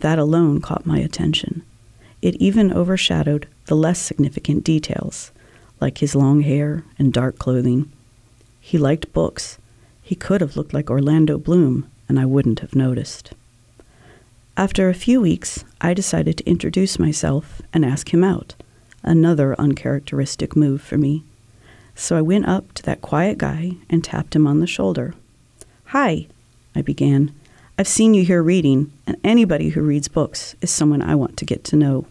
[0.00, 1.62] That alone caught my attention.
[2.22, 5.30] It even overshadowed the less significant details
[5.80, 7.90] like his long hair and dark clothing.
[8.60, 9.58] He liked books.
[10.02, 13.32] He could have looked like Orlando Bloom, and I wouldn't have noticed.
[14.58, 18.56] After a few weeks, I decided to introduce myself and ask him out,
[19.04, 21.22] another uncharacteristic move for me.
[21.94, 25.14] So I went up to that quiet guy and tapped him on the shoulder.
[25.94, 26.26] Hi,
[26.74, 27.32] I began.
[27.78, 31.44] I've seen you here reading, and anybody who reads books is someone I want to
[31.44, 32.06] get to know.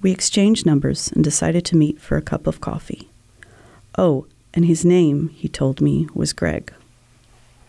[0.00, 3.10] We exchanged numbers and decided to meet for a cup of coffee.
[3.98, 6.72] Oh, and his name, he told me, was Greg.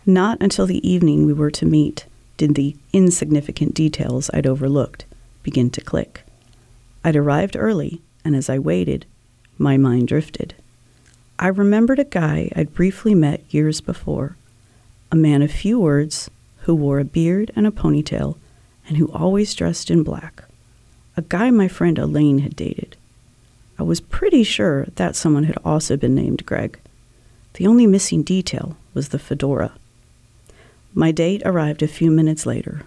[0.05, 2.05] Not until the evening we were to meet
[2.39, 5.05] did the insignificant details I'd overlooked
[5.43, 6.23] begin to click.
[7.03, 9.05] I'd arrived early, and as I waited,
[9.57, 10.55] my mind drifted.
[11.37, 14.37] I remembered a guy I'd briefly met years before,
[15.11, 18.37] a man of few words who wore a beard and a ponytail
[18.87, 20.45] and who always dressed in black.
[21.17, 22.95] A guy my friend Elaine had dated.
[23.77, 26.79] I was pretty sure that someone had also been named Greg.
[27.55, 29.73] The only missing detail was the fedora.
[30.99, 32.81] My date arrived a few minutes later,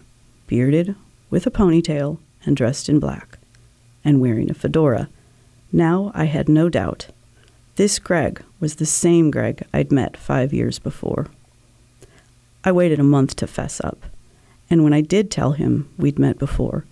[0.46, 0.94] bearded,
[1.30, 3.38] with a ponytail, and dressed in black,
[4.04, 5.08] and wearing a fedora.
[5.72, 7.06] Now I had no doubt.
[7.76, 11.28] This Greg was the same Greg I'd met five years before.
[12.62, 14.04] I waited a month to fess up,
[14.68, 16.84] and when I did tell him we'd met before,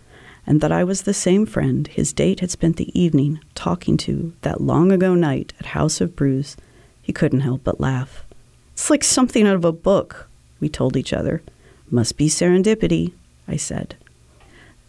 [0.47, 4.33] and that I was the same friend his date had spent the evening talking to
[4.41, 6.57] that long ago night at House of Brews,
[7.03, 8.25] he couldn't help but laugh.
[8.73, 10.30] It's like something out of a book,
[10.61, 11.43] we told each other.
[11.91, 13.13] Must be serendipity,
[13.49, 13.97] I said.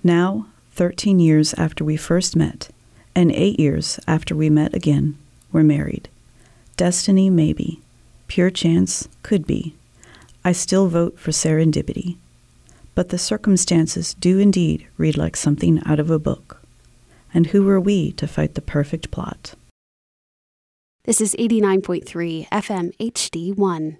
[0.04, 2.70] Now, 13 years after we first met,
[3.16, 5.18] and eight years after we met again,
[5.52, 6.10] we're married.
[6.78, 7.82] Destiny, maybe.
[8.28, 9.76] Pure chance, could be.
[10.44, 12.18] I still vote for serendipity.
[12.96, 16.62] But the circumstances do indeed read like something out of a book.
[17.34, 19.56] And who were we to fight the perfect plot?
[21.06, 23.98] This is 89.3 FM HD1.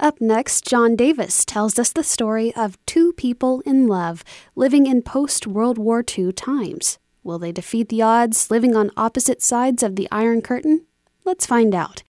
[0.00, 4.22] Up next, John Davis tells us the story of two people in love
[4.54, 7.00] living in post World War II times.
[7.24, 10.86] Will they defeat the odds living on opposite sides of the Iron Curtain?
[11.24, 12.04] Let's find out.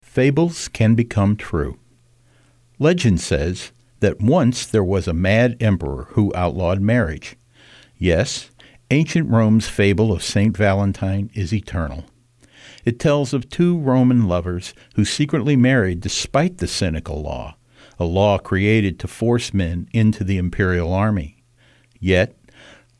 [0.00, 1.78] Fables can become true.
[2.78, 7.36] Legend says that once there was a mad emperor who outlawed marriage.
[7.98, 8.50] Yes,
[8.90, 10.56] ancient Rome's fable of St.
[10.56, 12.06] Valentine is eternal.
[12.86, 17.56] It tells of two Roman lovers who secretly married despite the cynical law,
[17.98, 21.42] a law created to force men into the imperial army.
[21.98, 22.38] Yet,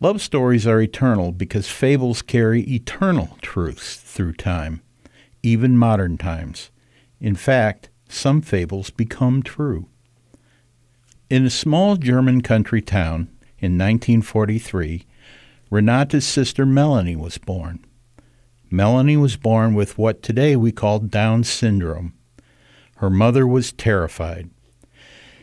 [0.00, 4.82] love stories are eternal because fables carry eternal truths through time,
[5.44, 6.70] even modern times.
[7.20, 9.88] In fact, some fables become true.
[11.30, 13.28] In a small German country town
[13.60, 15.06] in 1943,
[15.70, 17.84] Renata's sister Melanie was born.
[18.70, 22.14] Melanie was born with what today we call Down syndrome.
[22.96, 24.50] Her mother was terrified.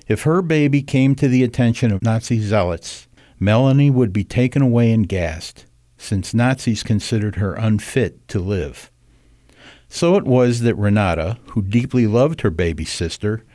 [0.08, 3.08] If her baby came to the attention of Nazi zealots,
[3.40, 5.66] Melanie would be taken away and gassed,
[5.98, 8.92] since Nazis considered her unfit to live.
[9.88, 13.46] So it was that Renata, who deeply loved her baby sister,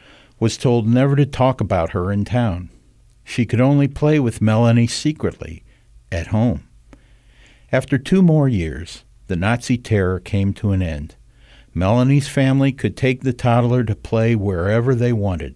[0.41, 2.71] was told never to talk about her in town.
[3.23, 5.65] She could only play with Melanie secretly,
[6.11, 6.67] at home.
[7.71, 11.15] After two more years, the Nazi terror came to an end.
[11.73, 15.55] Melanie's family could take the toddler to play wherever they wanted.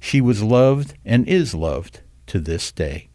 [0.00, 3.08] She was loved and is loved to this day.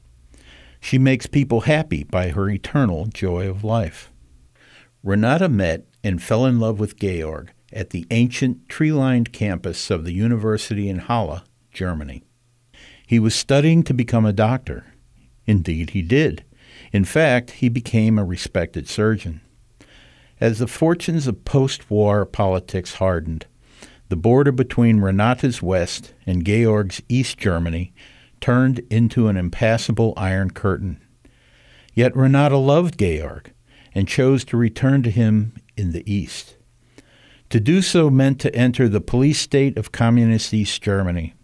[0.80, 4.12] She makes people happy by her eternal joy of life.
[5.04, 10.04] Renata met and fell in love with Georg at the ancient tree lined campus of
[10.04, 12.24] the University in Halle, Germany.
[13.08, 14.86] He was studying to become a doctor.
[15.46, 16.44] Indeed, he did.
[16.92, 19.42] In fact, he became a respected surgeon.
[20.43, 23.45] As the fortunes of post war politics hardened,
[24.10, 27.93] the border between Renata's West and Georg's East Germany
[28.41, 30.99] turned into an impassable iron curtain.
[31.93, 33.53] Yet Renata loved Georg
[33.95, 36.58] and chose to return to him in the East.
[37.49, 41.36] To do so meant to enter the police state of Communist East Germany,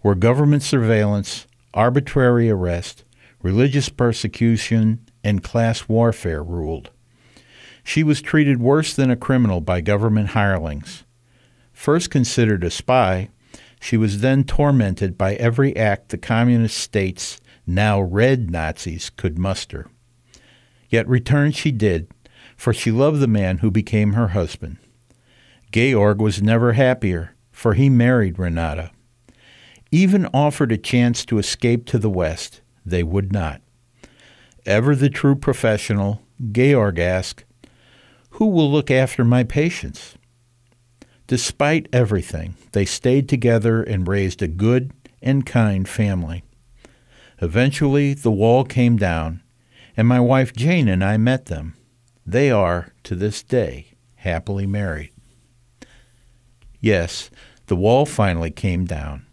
[0.00, 3.04] where government surveillance, arbitrary arrest,
[3.42, 6.90] religious persecution, and class warfare ruled.
[7.90, 11.02] She was treated worse than a criminal by government hirelings.
[11.72, 13.30] First considered a spy,
[13.80, 19.88] she was then tormented by every act the communist states, now red Nazis, could muster.
[20.88, 22.06] Yet return she did,
[22.56, 24.76] for she loved the man who became her husband.
[25.72, 28.92] Georg was never happier, for he married Renata.
[29.90, 33.62] Even offered a chance to escape to the West, they would not.
[34.64, 36.22] Ever the true professional,
[36.52, 37.44] Georg asked,
[38.40, 40.14] who will look after my patients?
[41.26, 46.42] Despite everything, they stayed together and raised a good and kind family.
[47.42, 49.42] Eventually, the wall came down,
[49.94, 51.76] and my wife Jane and I met them.
[52.24, 55.12] They are, to this day, happily married.
[56.80, 57.30] Yes,
[57.66, 59.26] the wall finally came down.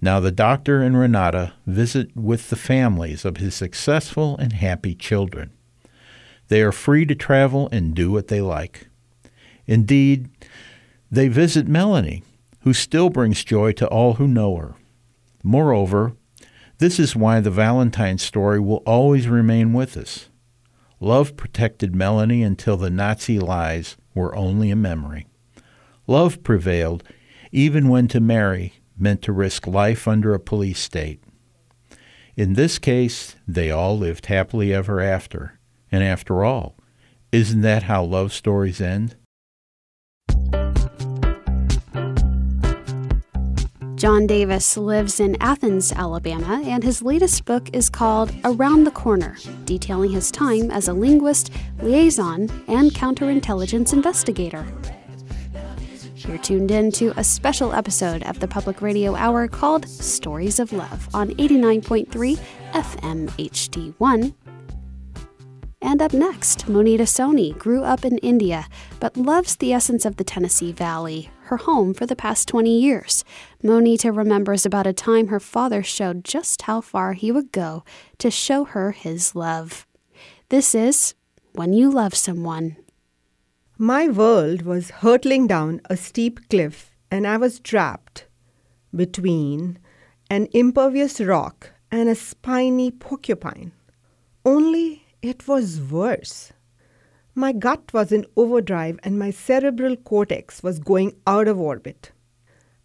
[0.00, 5.50] Now the doctor and Renata visit with the families of his successful and happy children.
[6.48, 8.88] They are free to travel and do what they like.
[9.66, 10.28] Indeed,
[11.10, 12.22] they visit Melanie,
[12.60, 14.74] who still brings joy to all who know her.
[15.42, 16.12] Moreover,
[16.78, 20.28] this is why the Valentine story will always remain with us.
[21.00, 25.26] Love protected Melanie until the Nazi lies were only a memory.
[26.06, 27.02] Love prevailed
[27.52, 31.22] even when to marry meant to risk life under a police state.
[32.36, 35.55] In this case, they all lived happily ever after.
[35.96, 36.76] And after all,
[37.32, 39.16] isn't that how love stories end?
[43.94, 49.38] John Davis lives in Athens, Alabama, and his latest book is called Around the Corner,
[49.64, 54.66] detailing his time as a linguist, liaison, and counterintelligence investigator.
[56.14, 60.74] You're tuned in to a special episode of the Public Radio Hour called Stories of
[60.74, 62.38] Love on 89.3
[62.74, 64.34] FM HD1
[65.80, 68.66] and up next, Monita Soni grew up in India
[69.00, 73.24] but loves the essence of the Tennessee Valley, her home for the past 20 years.
[73.62, 77.84] Monita remembers about a time her father showed just how far he would go
[78.18, 79.86] to show her his love.
[80.48, 81.14] This is
[81.52, 82.76] When You Love Someone.
[83.78, 88.26] My world was hurtling down a steep cliff, and I was trapped
[88.94, 89.78] between
[90.30, 93.72] an impervious rock and a spiny porcupine.
[94.44, 96.52] Only it was worse.
[97.34, 102.12] My gut was in overdrive and my cerebral cortex was going out of orbit.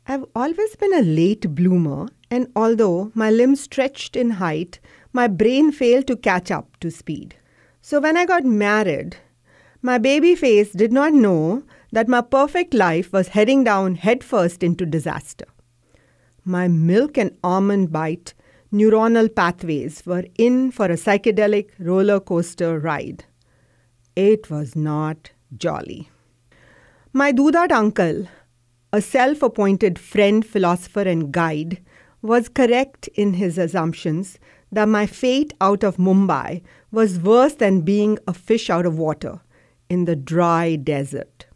[0.08, 4.80] I've always been a late bloomer, and although my limbs stretched in height,
[5.14, 7.36] my brain failed to catch up to speed.
[7.82, 9.18] So when I got married,
[9.82, 14.86] my baby face did not know that my perfect life was heading down headfirst into
[14.86, 15.46] disaster.
[16.44, 18.34] My milk and almond bite
[18.74, 23.26] neuronal pathways were in for a psychedelic roller coaster ride.
[24.16, 26.10] It was not jolly.
[27.14, 28.28] My Dudat uncle,
[28.94, 31.82] a self appointed friend, philosopher, and guide,
[32.22, 34.40] was correct in his assumptions
[34.72, 36.62] that my fate out of Mumbai
[36.92, 39.42] was worse than being a fish out of water
[39.90, 41.48] in the dry desert.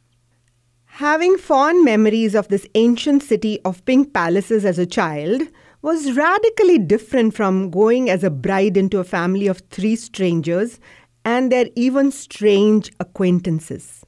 [0.85, 5.41] Having fond memories of this ancient city of pink palaces as a child,
[5.85, 10.79] was radically different from going as a bride into a family of three strangers
[11.23, 14.03] and their even strange acquaintances.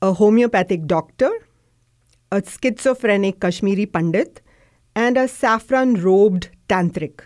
[0.00, 1.30] A homeopathic doctor,
[2.32, 4.40] a schizophrenic Kashmiri Pandit,
[4.96, 7.20] and a saffron robed tantric.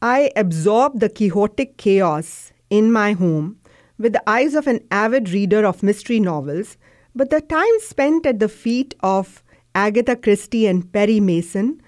[0.00, 3.58] I absorbed the quixotic chaos in my home
[3.98, 6.78] with the eyes of an avid reader of mystery novels,
[7.14, 9.44] but the time spent at the feet of
[9.74, 11.81] Agatha Christie and Perry Mason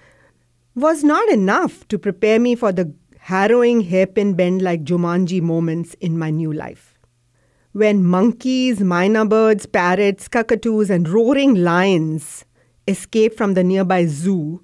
[0.75, 6.19] was not enough to prepare me for the harrowing hairpin bend like Jumanji moments in
[6.19, 6.93] my new life.
[7.71, 12.45] When monkeys, myna birds, parrots, cockatoos, and roaring lions
[12.87, 14.61] escaped from the nearby zoo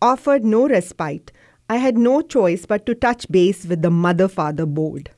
[0.00, 1.32] offered no respite,
[1.68, 5.10] I had no choice but to touch base with the mother father board.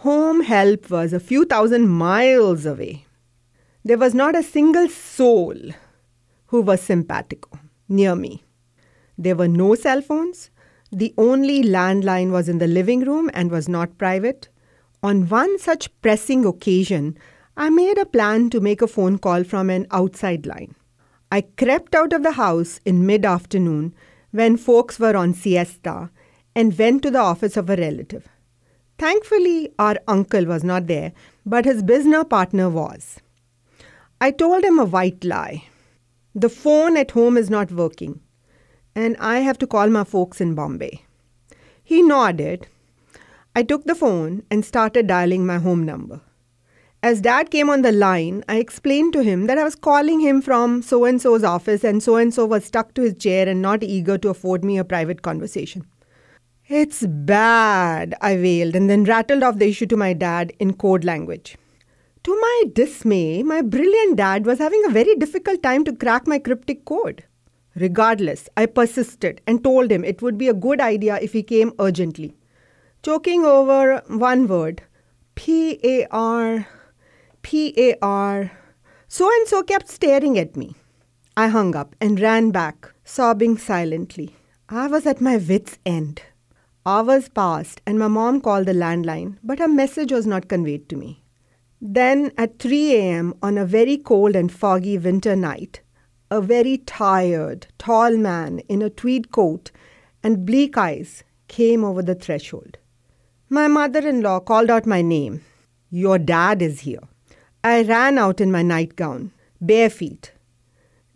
[0.00, 3.06] Home help was a few thousand miles away.
[3.84, 5.54] There was not a single soul
[6.46, 8.42] who was simpatico near me.
[9.18, 10.50] There were no cell phones.
[10.92, 14.48] The only landline was in the living room and was not private.
[15.02, 17.16] On one such pressing occasion,
[17.56, 20.74] I made a plan to make a phone call from an outside line.
[21.32, 23.94] I crept out of the house in mid afternoon
[24.30, 26.10] when folks were on siesta
[26.54, 28.28] and went to the office of a relative.
[28.98, 31.12] Thankfully, our uncle was not there,
[31.44, 33.18] but his business partner was.
[34.20, 35.64] I told him a white lie.
[36.34, 38.20] The phone at home is not working
[38.96, 41.02] and I have to call my folks in Bombay.
[41.84, 42.66] He nodded.
[43.54, 46.22] I took the phone and started dialing my home number.
[47.02, 50.40] As dad came on the line, I explained to him that I was calling him
[50.40, 53.60] from so and so's office and so and so was stuck to his chair and
[53.60, 55.86] not eager to afford me a private conversation.
[56.66, 61.04] It's bad, I wailed and then rattled off the issue to my dad in code
[61.04, 61.56] language.
[62.24, 66.40] To my dismay, my brilliant dad was having a very difficult time to crack my
[66.40, 67.22] cryptic code.
[67.76, 71.72] Regardless, I persisted and told him it would be a good idea if he came
[71.78, 72.34] urgently.
[73.02, 74.82] Choking over one word,
[75.34, 76.66] P A R,
[77.42, 78.50] P A R,
[79.08, 80.74] so and so kept staring at me.
[81.36, 84.34] I hung up and ran back, sobbing silently.
[84.70, 86.22] I was at my wits' end.
[86.86, 90.96] Hours passed and my mom called the landline, but her message was not conveyed to
[90.96, 91.22] me.
[91.80, 93.34] Then, at 3 a.m.
[93.42, 95.82] on a very cold and foggy winter night,
[96.30, 99.70] a very tired, tall man in a tweed coat
[100.22, 102.78] and bleak eyes came over the threshold.
[103.48, 105.44] My mother in law called out my name.
[105.90, 107.02] Your dad is here.
[107.62, 110.32] I ran out in my nightgown, bare feet.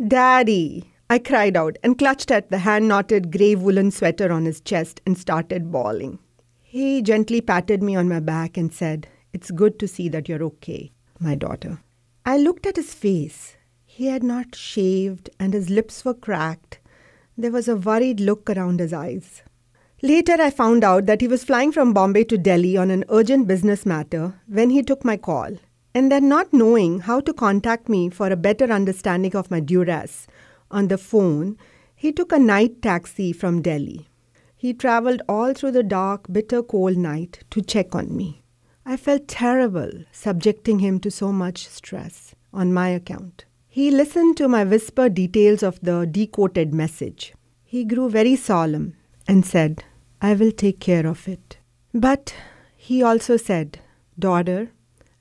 [0.06, 0.92] Daddy!
[1.08, 5.00] I cried out and clutched at the hand knotted grey woolen sweater on his chest
[5.04, 6.20] and started bawling.
[6.62, 10.44] He gently patted me on my back and said, It's good to see that you're
[10.44, 11.80] okay, my daughter.
[12.24, 13.56] I looked at his face
[13.92, 16.78] he had not shaved, and his lips were cracked,
[17.36, 19.42] There was a worried look around his eyes.
[20.00, 23.48] Later, I found out that he was flying from Bombay to Delhi on an urgent
[23.48, 25.58] business matter when he took my call,
[25.92, 30.28] and then not knowing how to contact me for a better understanding of my duress
[30.70, 31.58] on the phone,
[31.96, 34.08] he took a night taxi from Delhi.
[34.56, 38.44] He traveled all through the dark, bitter cold night to check on me.
[38.86, 43.46] I felt terrible subjecting him to so much stress on my account.
[43.72, 47.32] He listened to my whispered details of the decoded message.
[47.62, 48.94] He grew very solemn
[49.28, 49.84] and said,
[50.20, 51.58] I will take care of it.
[51.94, 52.34] But
[52.76, 53.78] he also said,
[54.18, 54.72] Daughter,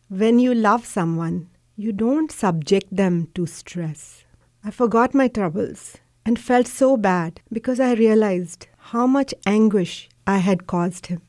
[0.07, 4.23] when you love someone, you don't subject them to stress.
[4.63, 10.39] I forgot my troubles and felt so bad because I realized how much anguish I
[10.39, 11.21] had caused him.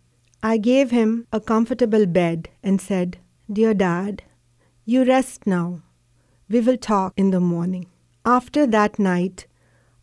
[0.42, 3.18] I gave him a comfortable bed and said,
[3.52, 4.22] Dear Dad,
[4.86, 5.82] you rest now.
[6.50, 7.86] We will talk in the morning.
[8.24, 9.46] After that night,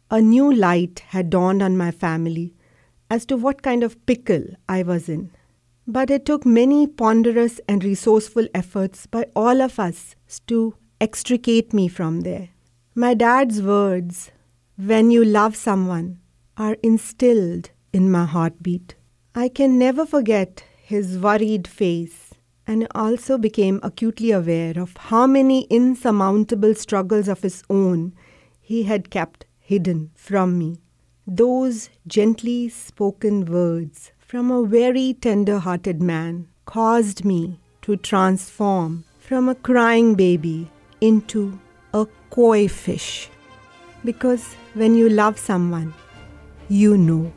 [0.09, 2.53] a new light had dawned on my family
[3.09, 5.31] as to what kind of pickle I was in.
[5.85, 10.15] But it took many ponderous and resourceful efforts by all of us
[10.47, 12.47] to extricate me from there.
[12.95, 14.31] My dad's words,
[14.77, 16.19] when you love someone,
[16.55, 18.95] are instilled in my heartbeat.
[19.35, 22.26] I can never forget his worried face
[22.67, 28.13] and also became acutely aware of how many insurmountable struggles of his own
[28.61, 30.77] he had kept hidden from me.
[31.25, 39.47] Those gently spoken words from a very tender hearted man caused me to transform from
[39.47, 41.59] a crying baby into
[41.93, 43.29] a koi fish.
[44.03, 45.93] Because when you love someone,
[46.67, 47.31] you know.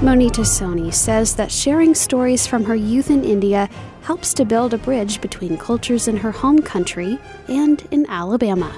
[0.00, 3.68] Monita Soni says that sharing stories from her youth in India
[4.00, 8.74] helps to build a bridge between cultures in her home country and in Alabama.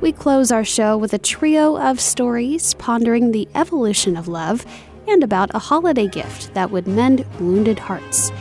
[0.00, 4.64] We close our show with a trio of stories pondering the evolution of love
[5.06, 8.32] and about a holiday gift that would mend wounded hearts.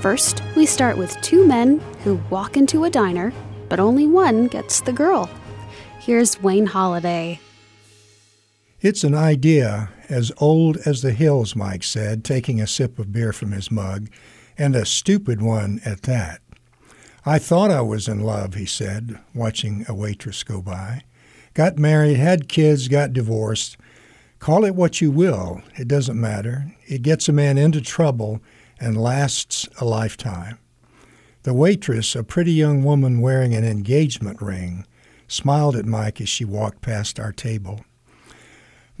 [0.00, 3.32] First, we start with two men who walk into a diner,
[3.68, 5.28] but only one gets the girl.
[5.98, 7.40] Here's Wayne Holiday.
[8.80, 13.32] It's an idea as old as the hills, Mike said, taking a sip of beer
[13.32, 14.08] from his mug
[14.58, 16.40] and a stupid one at that.
[17.24, 21.02] I thought I was in love, he said, watching a waitress go by.
[21.54, 23.76] Got married, had kids, got divorced.
[24.38, 26.74] Call it what you will, it doesn't matter.
[26.86, 28.40] It gets a man into trouble
[28.78, 30.58] and lasts a lifetime.
[31.44, 34.86] The waitress, a pretty young woman wearing an engagement ring,
[35.26, 37.84] smiled at Mike as she walked past our table.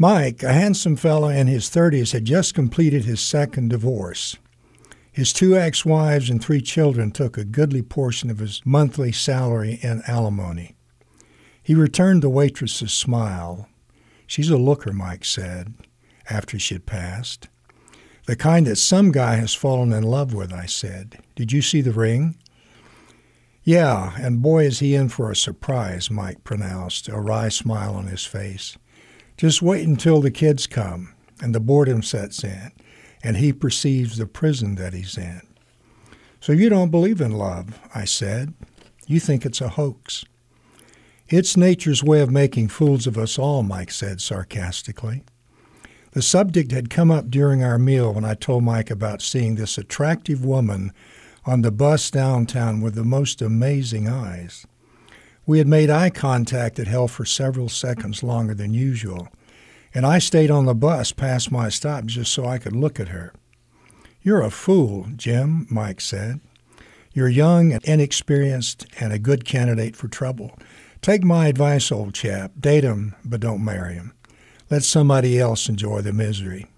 [0.02, 4.36] Mike, a handsome fellow in his 30s, had just completed his second divorce.
[5.12, 9.78] His two ex wives and three children took a goodly portion of his monthly salary
[9.80, 10.74] in alimony.
[11.62, 13.68] He returned the waitress's smile.
[14.26, 15.72] She's a looker, Mike said,
[16.28, 17.48] after she had passed.
[18.26, 21.20] The kind that some guy has fallen in love with, I said.
[21.36, 22.36] Did you see the ring?
[23.62, 28.08] Yeah, and boy is he in for a surprise, Mike pronounced, a wry smile on
[28.08, 28.76] his face.
[29.42, 32.70] Just wait until the kids come and the boredom sets in
[33.24, 35.42] and he perceives the prison that he's in.
[36.38, 38.54] So you don't believe in love, I said.
[39.08, 40.24] You think it's a hoax.
[41.26, 45.24] It's nature's way of making fools of us all, Mike said sarcastically.
[46.12, 49.76] The subject had come up during our meal when I told Mike about seeing this
[49.76, 50.92] attractive woman
[51.44, 54.68] on the bus downtown with the most amazing eyes.
[55.44, 59.28] We had made eye contact at hell for several seconds longer than usual,
[59.92, 63.08] and I stayed on the bus past my stop just so I could look at
[63.08, 63.32] her.
[64.22, 66.40] You're a fool, Jim, Mike said.
[67.12, 70.56] You're young and inexperienced and a good candidate for trouble.
[71.02, 72.52] Take my advice, old chap.
[72.58, 74.14] Date him, but don't marry him.
[74.70, 76.68] Let somebody else enjoy the misery.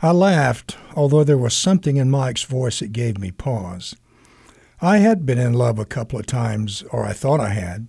[0.00, 3.96] I laughed, although there was something in Mike's voice that gave me pause.
[4.82, 7.86] I had been in love a couple of times, or I thought I had,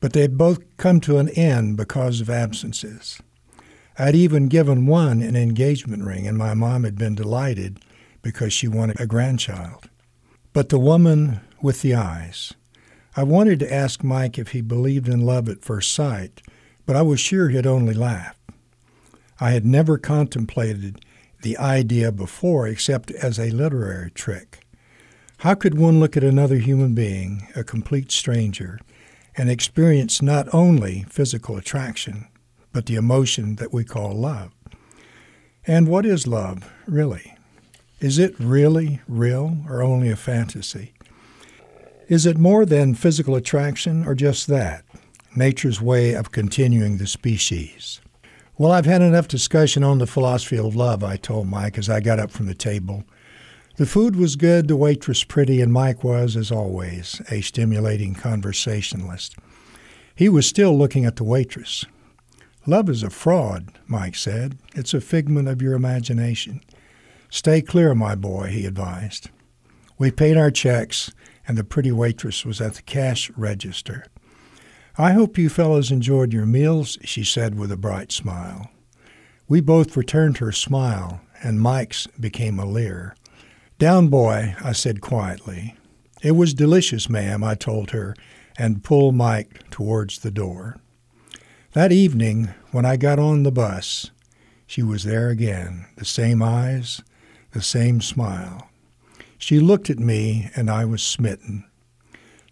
[0.00, 3.22] but they had both come to an end because of absences.
[3.98, 7.80] I'd even given one an engagement ring, and my mom had been delighted
[8.20, 9.88] because she wanted a grandchild.
[10.52, 12.52] But the woman with the eyes.
[13.16, 16.42] I wanted to ask Mike if he believed in love at first sight,
[16.84, 18.36] but I was sure he'd only laugh.
[19.40, 21.02] I had never contemplated
[21.40, 24.66] the idea before except as a literary trick.
[25.40, 28.78] How could one look at another human being, a complete stranger,
[29.34, 32.28] and experience not only physical attraction,
[32.74, 34.52] but the emotion that we call love.
[35.66, 37.38] And what is love, really?
[38.00, 40.92] Is it really real or only a fantasy?
[42.06, 44.84] Is it more than physical attraction or just that?
[45.34, 48.02] Nature's way of continuing the species.
[48.58, 52.00] Well, I've had enough discussion on the philosophy of love, I told Mike as I
[52.00, 53.04] got up from the table.
[53.80, 59.36] The food was good, the waitress pretty, and Mike was, as always, a stimulating conversationalist.
[60.14, 61.86] He was still looking at the waitress.
[62.66, 64.58] Love is a fraud, Mike said.
[64.74, 66.60] It's a figment of your imagination.
[67.30, 69.30] Stay clear, my boy, he advised.
[69.96, 71.10] We paid our checks,
[71.48, 74.04] and the pretty waitress was at the cash register.
[74.98, 78.70] I hope you fellows enjoyed your meals, she said with a bright smile.
[79.48, 83.14] We both returned her smile, and Mike's became a leer.
[83.80, 85.74] Down, boy, I said quietly.
[86.22, 88.14] It was delicious, ma'am, I told her,
[88.58, 90.76] and pulled Mike towards the door.
[91.72, 94.10] That evening, when I got on the bus,
[94.66, 97.00] she was there again, the same eyes,
[97.52, 98.68] the same smile.
[99.38, 101.64] She looked at me, and I was smitten.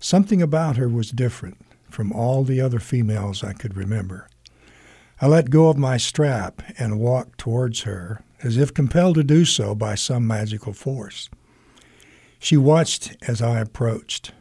[0.00, 1.58] Something about her was different
[1.90, 4.30] from all the other females I could remember.
[5.20, 9.44] I let go of my strap and walked towards her, as if compelled to do
[9.44, 11.28] so by some magical force.
[12.38, 14.32] She watched as I approached,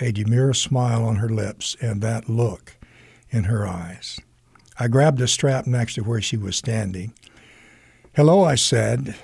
[0.00, 2.76] a demure smile on her lips and that look
[3.30, 4.18] in her eyes.
[4.78, 7.12] I grabbed a strap next to where she was standing.
[8.14, 9.16] Hello, I said.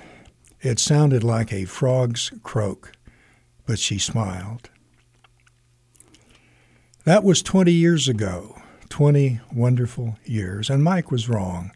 [0.61, 2.91] It sounded like a frog's croak,
[3.65, 4.69] but she smiled.
[7.05, 11.71] That was 20 years ago, 20 wonderful years, and Mike was wrong.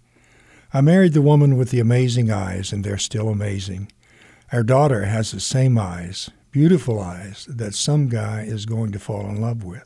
[0.73, 3.91] I married the woman with the amazing eyes, and they're still amazing.
[4.53, 9.27] Our daughter has the same eyes, beautiful eyes, that some guy is going to fall
[9.27, 9.83] in love with.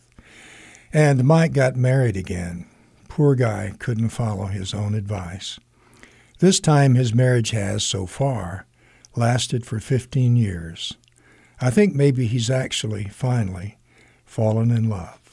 [0.94, 2.68] And Mike got married again.
[3.08, 5.60] Poor guy couldn't follow his own advice.
[6.38, 8.68] This time his marriage has, so far,
[9.16, 10.94] lasted for 15 years.
[11.60, 13.78] I think maybe he's actually, finally,
[14.24, 15.25] fallen in love.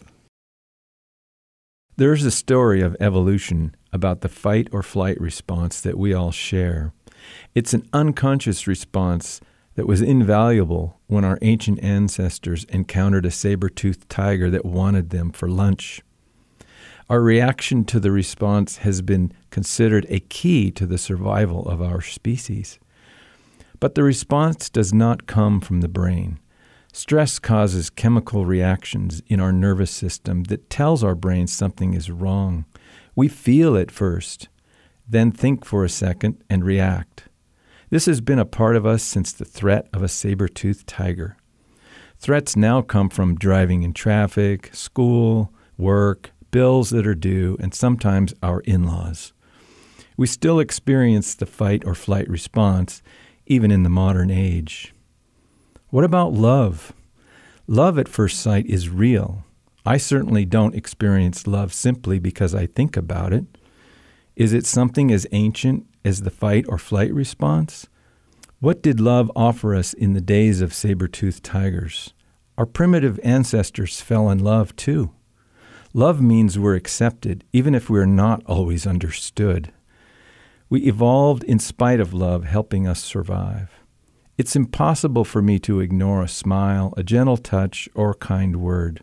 [1.97, 6.95] There's a story of evolution about the fight or flight response that we all share.
[7.55, 9.43] It's an unconscious response
[9.75, 15.33] that was invaluable when our ancient ancestors encountered a saber toothed tiger that wanted them
[15.33, 16.01] for lunch.
[17.11, 22.01] Our reaction to the response has been considered a key to the survival of our
[22.01, 22.79] species.
[23.81, 26.39] But the response does not come from the brain.
[26.95, 32.67] Stress causes chemical reactions in our nervous system that tells our brain something is wrong.
[33.17, 34.49] We feel it first,
[35.09, 37.25] then think for a second and react.
[37.89, 41.37] This has been a part of us since the threat of a saber toothed tiger.
[42.19, 48.35] Threats now come from driving in traffic, school, work, bills that are due, and sometimes
[48.43, 49.33] our in laws.
[50.17, 53.03] We still experience the fight or flight response,
[53.47, 54.95] even in the modern age.
[55.93, 56.95] What about love?
[57.67, 59.45] Love at first sight is real.
[59.85, 63.45] I certainly don't experience love simply because I think about it.
[64.35, 67.89] Is it something as ancient as the fight or flight response?
[68.59, 72.15] What did love offer us in the days of saber toothed tigers?
[72.57, 75.11] Our primitive ancestors fell in love too.
[75.93, 79.71] Love means we're accepted, even if we're not always understood.
[80.71, 83.82] We evolved in spite of love helping us survive.
[84.39, 89.03] It's impossible for me to ignore a smile, a gentle touch, or a kind word.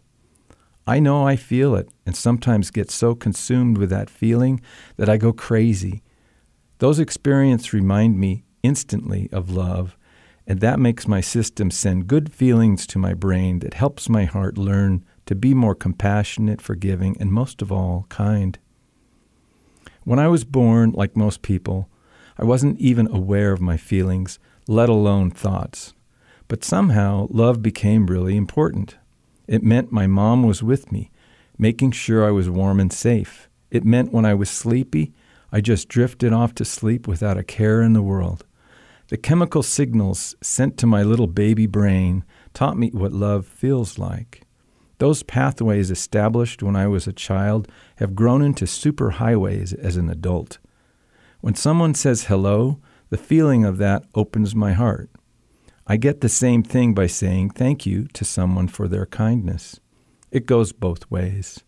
[0.88, 4.60] I know I feel it and sometimes get so consumed with that feeling
[4.98, 6.02] that I go crazy.
[6.80, 9.96] Those experiences remind me instantly of love,
[10.48, 14.58] and that makes my system send good feelings to my brain that helps my heart
[14.58, 18.58] learn to be more compassionate, forgiving, and most of all, kind.
[20.06, 21.88] When I was born, like most people,
[22.36, 24.40] I wasn't even aware of my feelings
[24.70, 25.96] let alone thoughts.
[26.48, 28.98] But somehow, love became really important.
[29.48, 31.10] It meant my mom was with me,
[31.58, 33.50] making sure I was warm and safe.
[33.72, 35.12] It meant when I was sleepy,
[35.52, 38.46] I just drifted off to sleep without a care in the world.
[39.08, 44.44] The chemical signals sent to my little baby brain taught me what love feels like.
[45.00, 50.60] Those pathways established when I was a child have grown into superhighways as an adult.
[51.42, 52.80] When someone says hello,
[53.10, 55.10] the feeling of that opens my heart.
[55.88, 59.80] I get the same thing by saying thank you to someone for their kindness.
[60.32, 61.64] It goes both ways.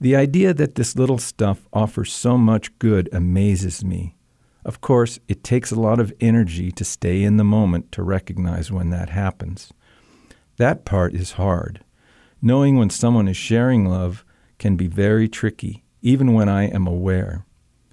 [0.00, 4.16] The idea that this little stuff offers so much good amazes me.
[4.64, 8.72] Of course, it takes a lot of energy to stay in the moment to recognize
[8.72, 9.72] when that happens.
[10.56, 11.84] That part is hard.
[12.42, 14.24] Knowing when someone is sharing love
[14.58, 17.46] can be very tricky, even when I am aware.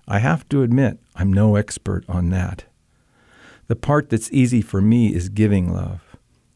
[0.08, 2.66] I have to admit, I'm no expert on that.
[3.68, 6.16] The part that's easy for me is giving love.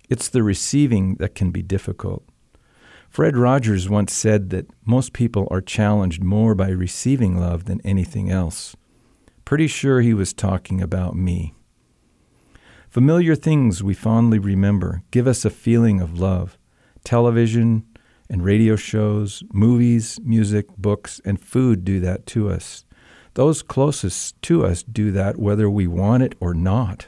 [0.10, 2.24] It's the receiving that can be difficult.
[3.10, 8.32] Fred Rogers once said that most people are challenged more by receiving love than anything
[8.32, 8.74] else.
[9.43, 11.54] Pretty sure he was talking about me.
[12.88, 16.58] Familiar things we fondly remember give us a feeling of love.
[17.04, 17.86] Television
[18.30, 22.86] and radio shows, movies, music, books, and food do that to us.
[23.34, 27.08] Those closest to us do that whether we want it or not.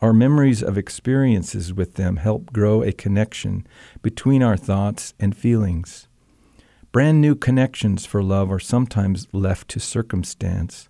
[0.00, 3.66] Our memories of experiences with them help grow a connection
[4.00, 6.08] between our thoughts and feelings.
[6.92, 10.88] Brand new connections for love are sometimes left to circumstance.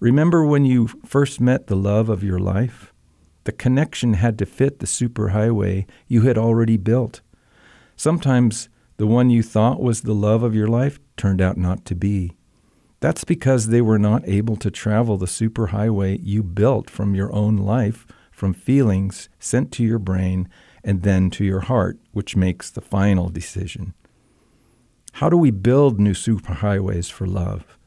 [0.00, 2.92] Remember when you first met the love of your life?
[3.44, 7.20] The connection had to fit the superhighway you had already built.
[7.96, 11.94] Sometimes the one you thought was the love of your life turned out not to
[11.94, 12.37] be.
[13.00, 17.56] That's because they were not able to travel the superhighway you built from your own
[17.56, 20.48] life, from feelings sent to your brain
[20.82, 23.94] and then to your heart, which makes the final decision.
[25.14, 27.78] How do we build new superhighways for love?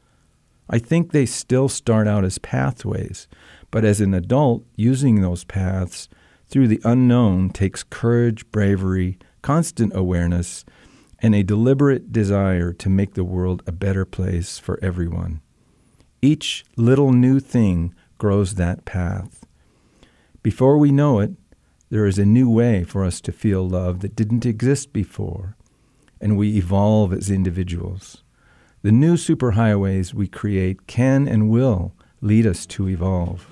[0.68, 3.28] I think they still start out as pathways,
[3.70, 6.08] but as an adult, using those paths
[6.48, 10.64] through the unknown takes courage, bravery, constant awareness,
[11.22, 15.40] and a deliberate desire to make the world a better place for everyone.
[16.20, 19.46] Each little new thing grows that path.
[20.42, 21.30] Before we know it,
[21.90, 25.56] there is a new way for us to feel love that didn't exist before,
[26.20, 28.24] and we evolve as individuals.
[28.82, 33.46] The new superhighways we create can and will lead us to evolve.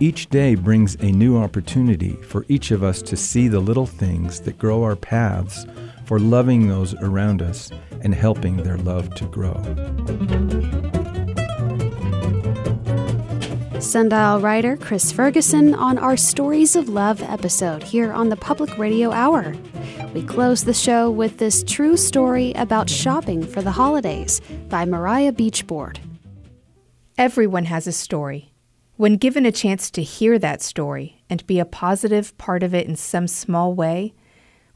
[0.00, 4.40] Each day brings a new opportunity for each of us to see the little things
[4.40, 5.64] that grow our paths
[6.06, 9.54] for loving those around us and helping their love to grow.
[13.80, 19.12] Sundial writer Chris Ferguson on our Stories of Love episode here on the Public Radio
[19.12, 19.54] Hour.
[20.14, 25.32] We close the show with this true story about shopping for the holidays by Mariah
[25.32, 25.98] Beachboard.
[27.18, 28.52] Everyone has a story.
[28.96, 32.86] When given a chance to hear that story and be a positive part of it
[32.86, 34.14] in some small way,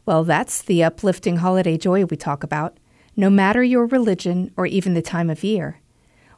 [0.06, 2.78] well, that's the uplifting holiday joy we talk about,
[3.16, 5.80] no matter your religion or even the time of year.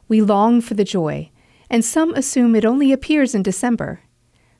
[0.07, 1.31] We long for the joy,
[1.69, 4.01] and some assume it only appears in December.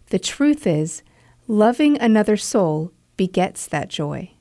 [0.07, 1.03] The truth is,
[1.47, 4.31] loving another soul begets that joy.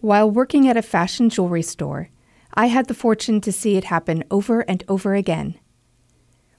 [0.00, 2.10] While working at a fashion jewelry store,
[2.54, 5.58] I had the fortune to see it happen over and over again.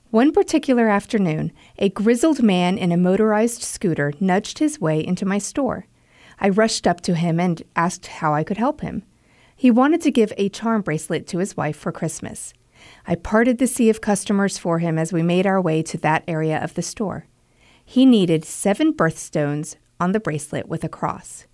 [0.10, 5.38] One particular afternoon, a grizzled man in a motorized scooter nudged his way into my
[5.38, 5.88] store.
[6.39, 9.03] I rushed up to him and asked how I could help him.
[9.55, 12.53] He wanted to give a charm bracelet to his wife for Christmas.
[13.07, 16.23] I parted the sea of customers for him as we made our way to that
[16.27, 17.25] area of the store.
[17.83, 21.47] He needed seven birthstones on the bracelet with a cross.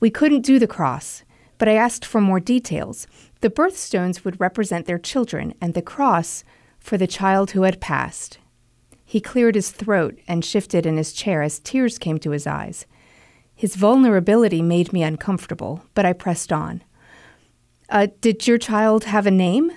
[0.00, 1.22] We couldn't do the cross,
[1.58, 3.06] but I asked for more details.
[3.40, 6.44] The birthstones would represent their children, and the cross
[6.78, 8.38] for the child who had passed.
[9.04, 12.86] He cleared his throat and shifted in his chair as tears came to his eyes.
[13.54, 16.82] His vulnerability made me uncomfortable, but I pressed on.
[17.88, 19.70] Uh, did your child have a name?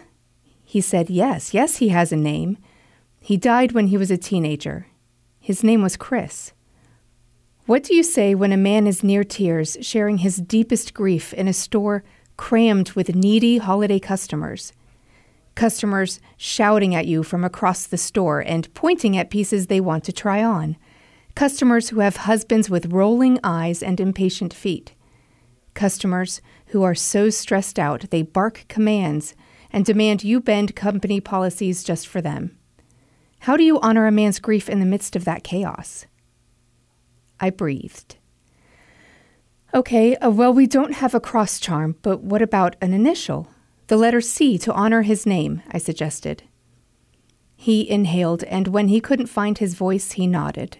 [0.63, 2.57] He said, Yes, yes, he has a name.
[3.19, 4.87] He died when he was a teenager.
[5.39, 6.53] His name was Chris.
[7.65, 11.47] What do you say when a man is near tears, sharing his deepest grief in
[11.47, 12.03] a store
[12.37, 14.73] crammed with needy holiday customers?
[15.57, 20.13] customers shouting at you from across the store and pointing at pieces they want to
[20.13, 20.77] try on,
[21.37, 24.95] customers who have husbands with rolling eyes and impatient feet,
[25.75, 29.35] customers who are so stressed out they bark commands
[29.69, 32.57] and demand you bend company policies just for them.
[33.41, 36.07] How do you honor a man's grief in the midst of that chaos?
[37.39, 38.15] I breathed.
[39.75, 43.47] Okay, uh, well, we don't have a cross charm, but what about an initial?
[43.89, 46.41] The letter C to honor his name, I suggested.
[47.55, 50.79] He inhaled, and when he couldn't find his voice, he nodded.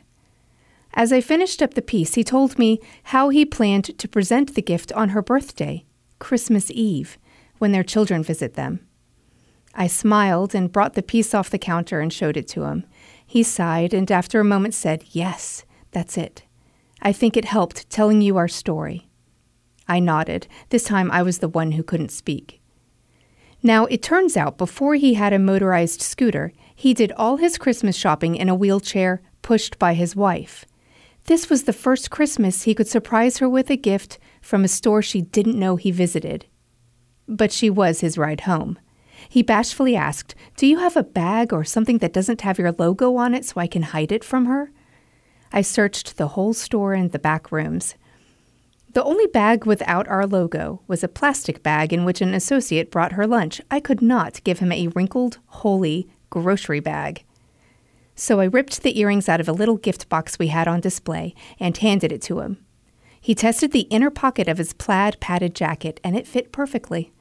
[0.98, 4.64] As I finished up the piece, he told me how he planned to present the
[4.64, 5.86] gift on her birthday,
[6.18, 7.20] Christmas Eve,
[7.60, 8.80] when their children visit them.
[9.76, 12.84] I smiled and brought the piece off the counter and showed it to him.
[13.28, 16.41] He sighed and after a moment said, Yes, that's it.
[17.00, 19.08] I think it helped telling you our story.
[19.88, 20.48] I nodded.
[20.70, 22.60] This time I was the one who couldn't speak.
[23.62, 27.95] Now, it turns out before he had a motorized scooter, he did all his Christmas
[27.95, 30.66] shopping in a wheelchair pushed by his wife.
[31.28, 35.01] This was the first Christmas he could surprise her with a gift from a store
[35.01, 36.45] she didn't know he visited.
[37.28, 38.80] But she was his ride home.
[39.28, 43.17] He bashfully asked, Do you have a bag or something that doesn't have your logo
[43.17, 44.71] on it so I can hide it from her?
[45.51, 47.95] I searched the whole store and the back rooms.
[48.93, 53.11] The only bag without our logo was a plastic bag in which an associate brought
[53.13, 53.59] her lunch.
[53.69, 57.25] I could not give him a wrinkled, holy grocery bag.
[58.20, 61.36] So I ripped the earrings out of a little gift box we had on display
[61.59, 62.65] and handed it to him.
[63.22, 67.11] He tested the inner pocket of his plaid padded jacket, and it fit perfectly.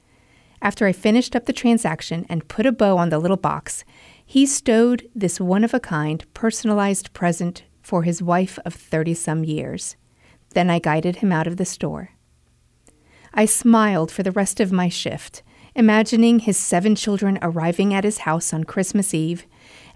[0.62, 3.84] After I finished up the transaction and put a bow on the little box,
[4.24, 9.44] he stowed this one of a kind, personalized present for his wife of 30 some
[9.44, 9.96] years.
[10.54, 12.12] Then I guided him out of the store.
[13.34, 15.42] I smiled for the rest of my shift,
[15.74, 19.44] imagining his seven children arriving at his house on Christmas Eve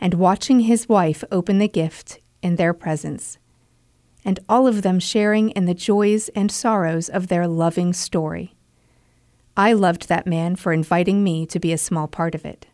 [0.01, 3.39] and watching his wife open the gift in their presence,
[4.25, 8.55] and all of them sharing in the joys and sorrows of their loving story.
[9.57, 12.67] I loved that man for inviting me to be a small part of it.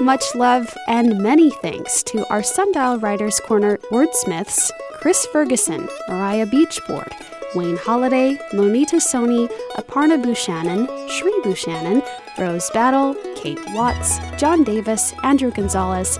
[0.00, 7.12] Much love and many thanks to our Sundial Writers Corner wordsmiths Chris Ferguson, Mariah Beachboard,
[7.54, 12.06] Wayne Holiday, Monita Soni, Aparna Bushannon, Shri Bushannon,
[12.38, 16.18] Rose Battle, Kate Watts, John Davis, Andrew Gonzalez,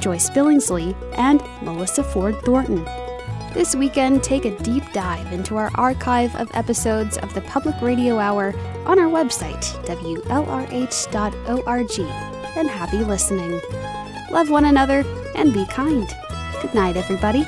[0.00, 2.84] Joyce Billingsley, and Melissa Ford Thornton.
[3.52, 8.18] This weekend, take a deep dive into our archive of episodes of the Public Radio
[8.18, 10.70] Hour on our website, WLRH.org,
[12.56, 13.60] and happy listening.
[14.30, 16.06] Love one another and be kind.
[16.60, 17.44] Good night, everybody.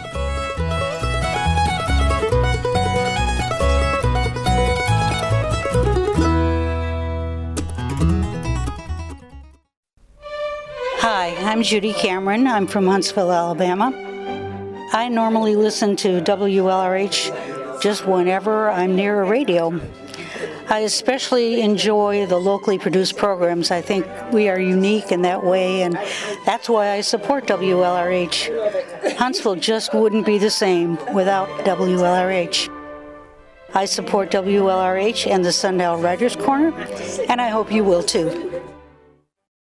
[11.28, 12.46] Hi, I'm Judy Cameron.
[12.46, 13.92] I'm from Huntsville, Alabama.
[14.94, 19.78] I normally listen to WLRH just whenever I'm near a radio.
[20.70, 23.70] I especially enjoy the locally produced programs.
[23.70, 25.98] I think we are unique in that way, and
[26.46, 29.16] that's why I support WLRH.
[29.18, 32.70] Huntsville just wouldn't be the same without WLRH.
[33.74, 36.72] I support WLRH and the Sundial Writers Corner,
[37.28, 38.47] and I hope you will too.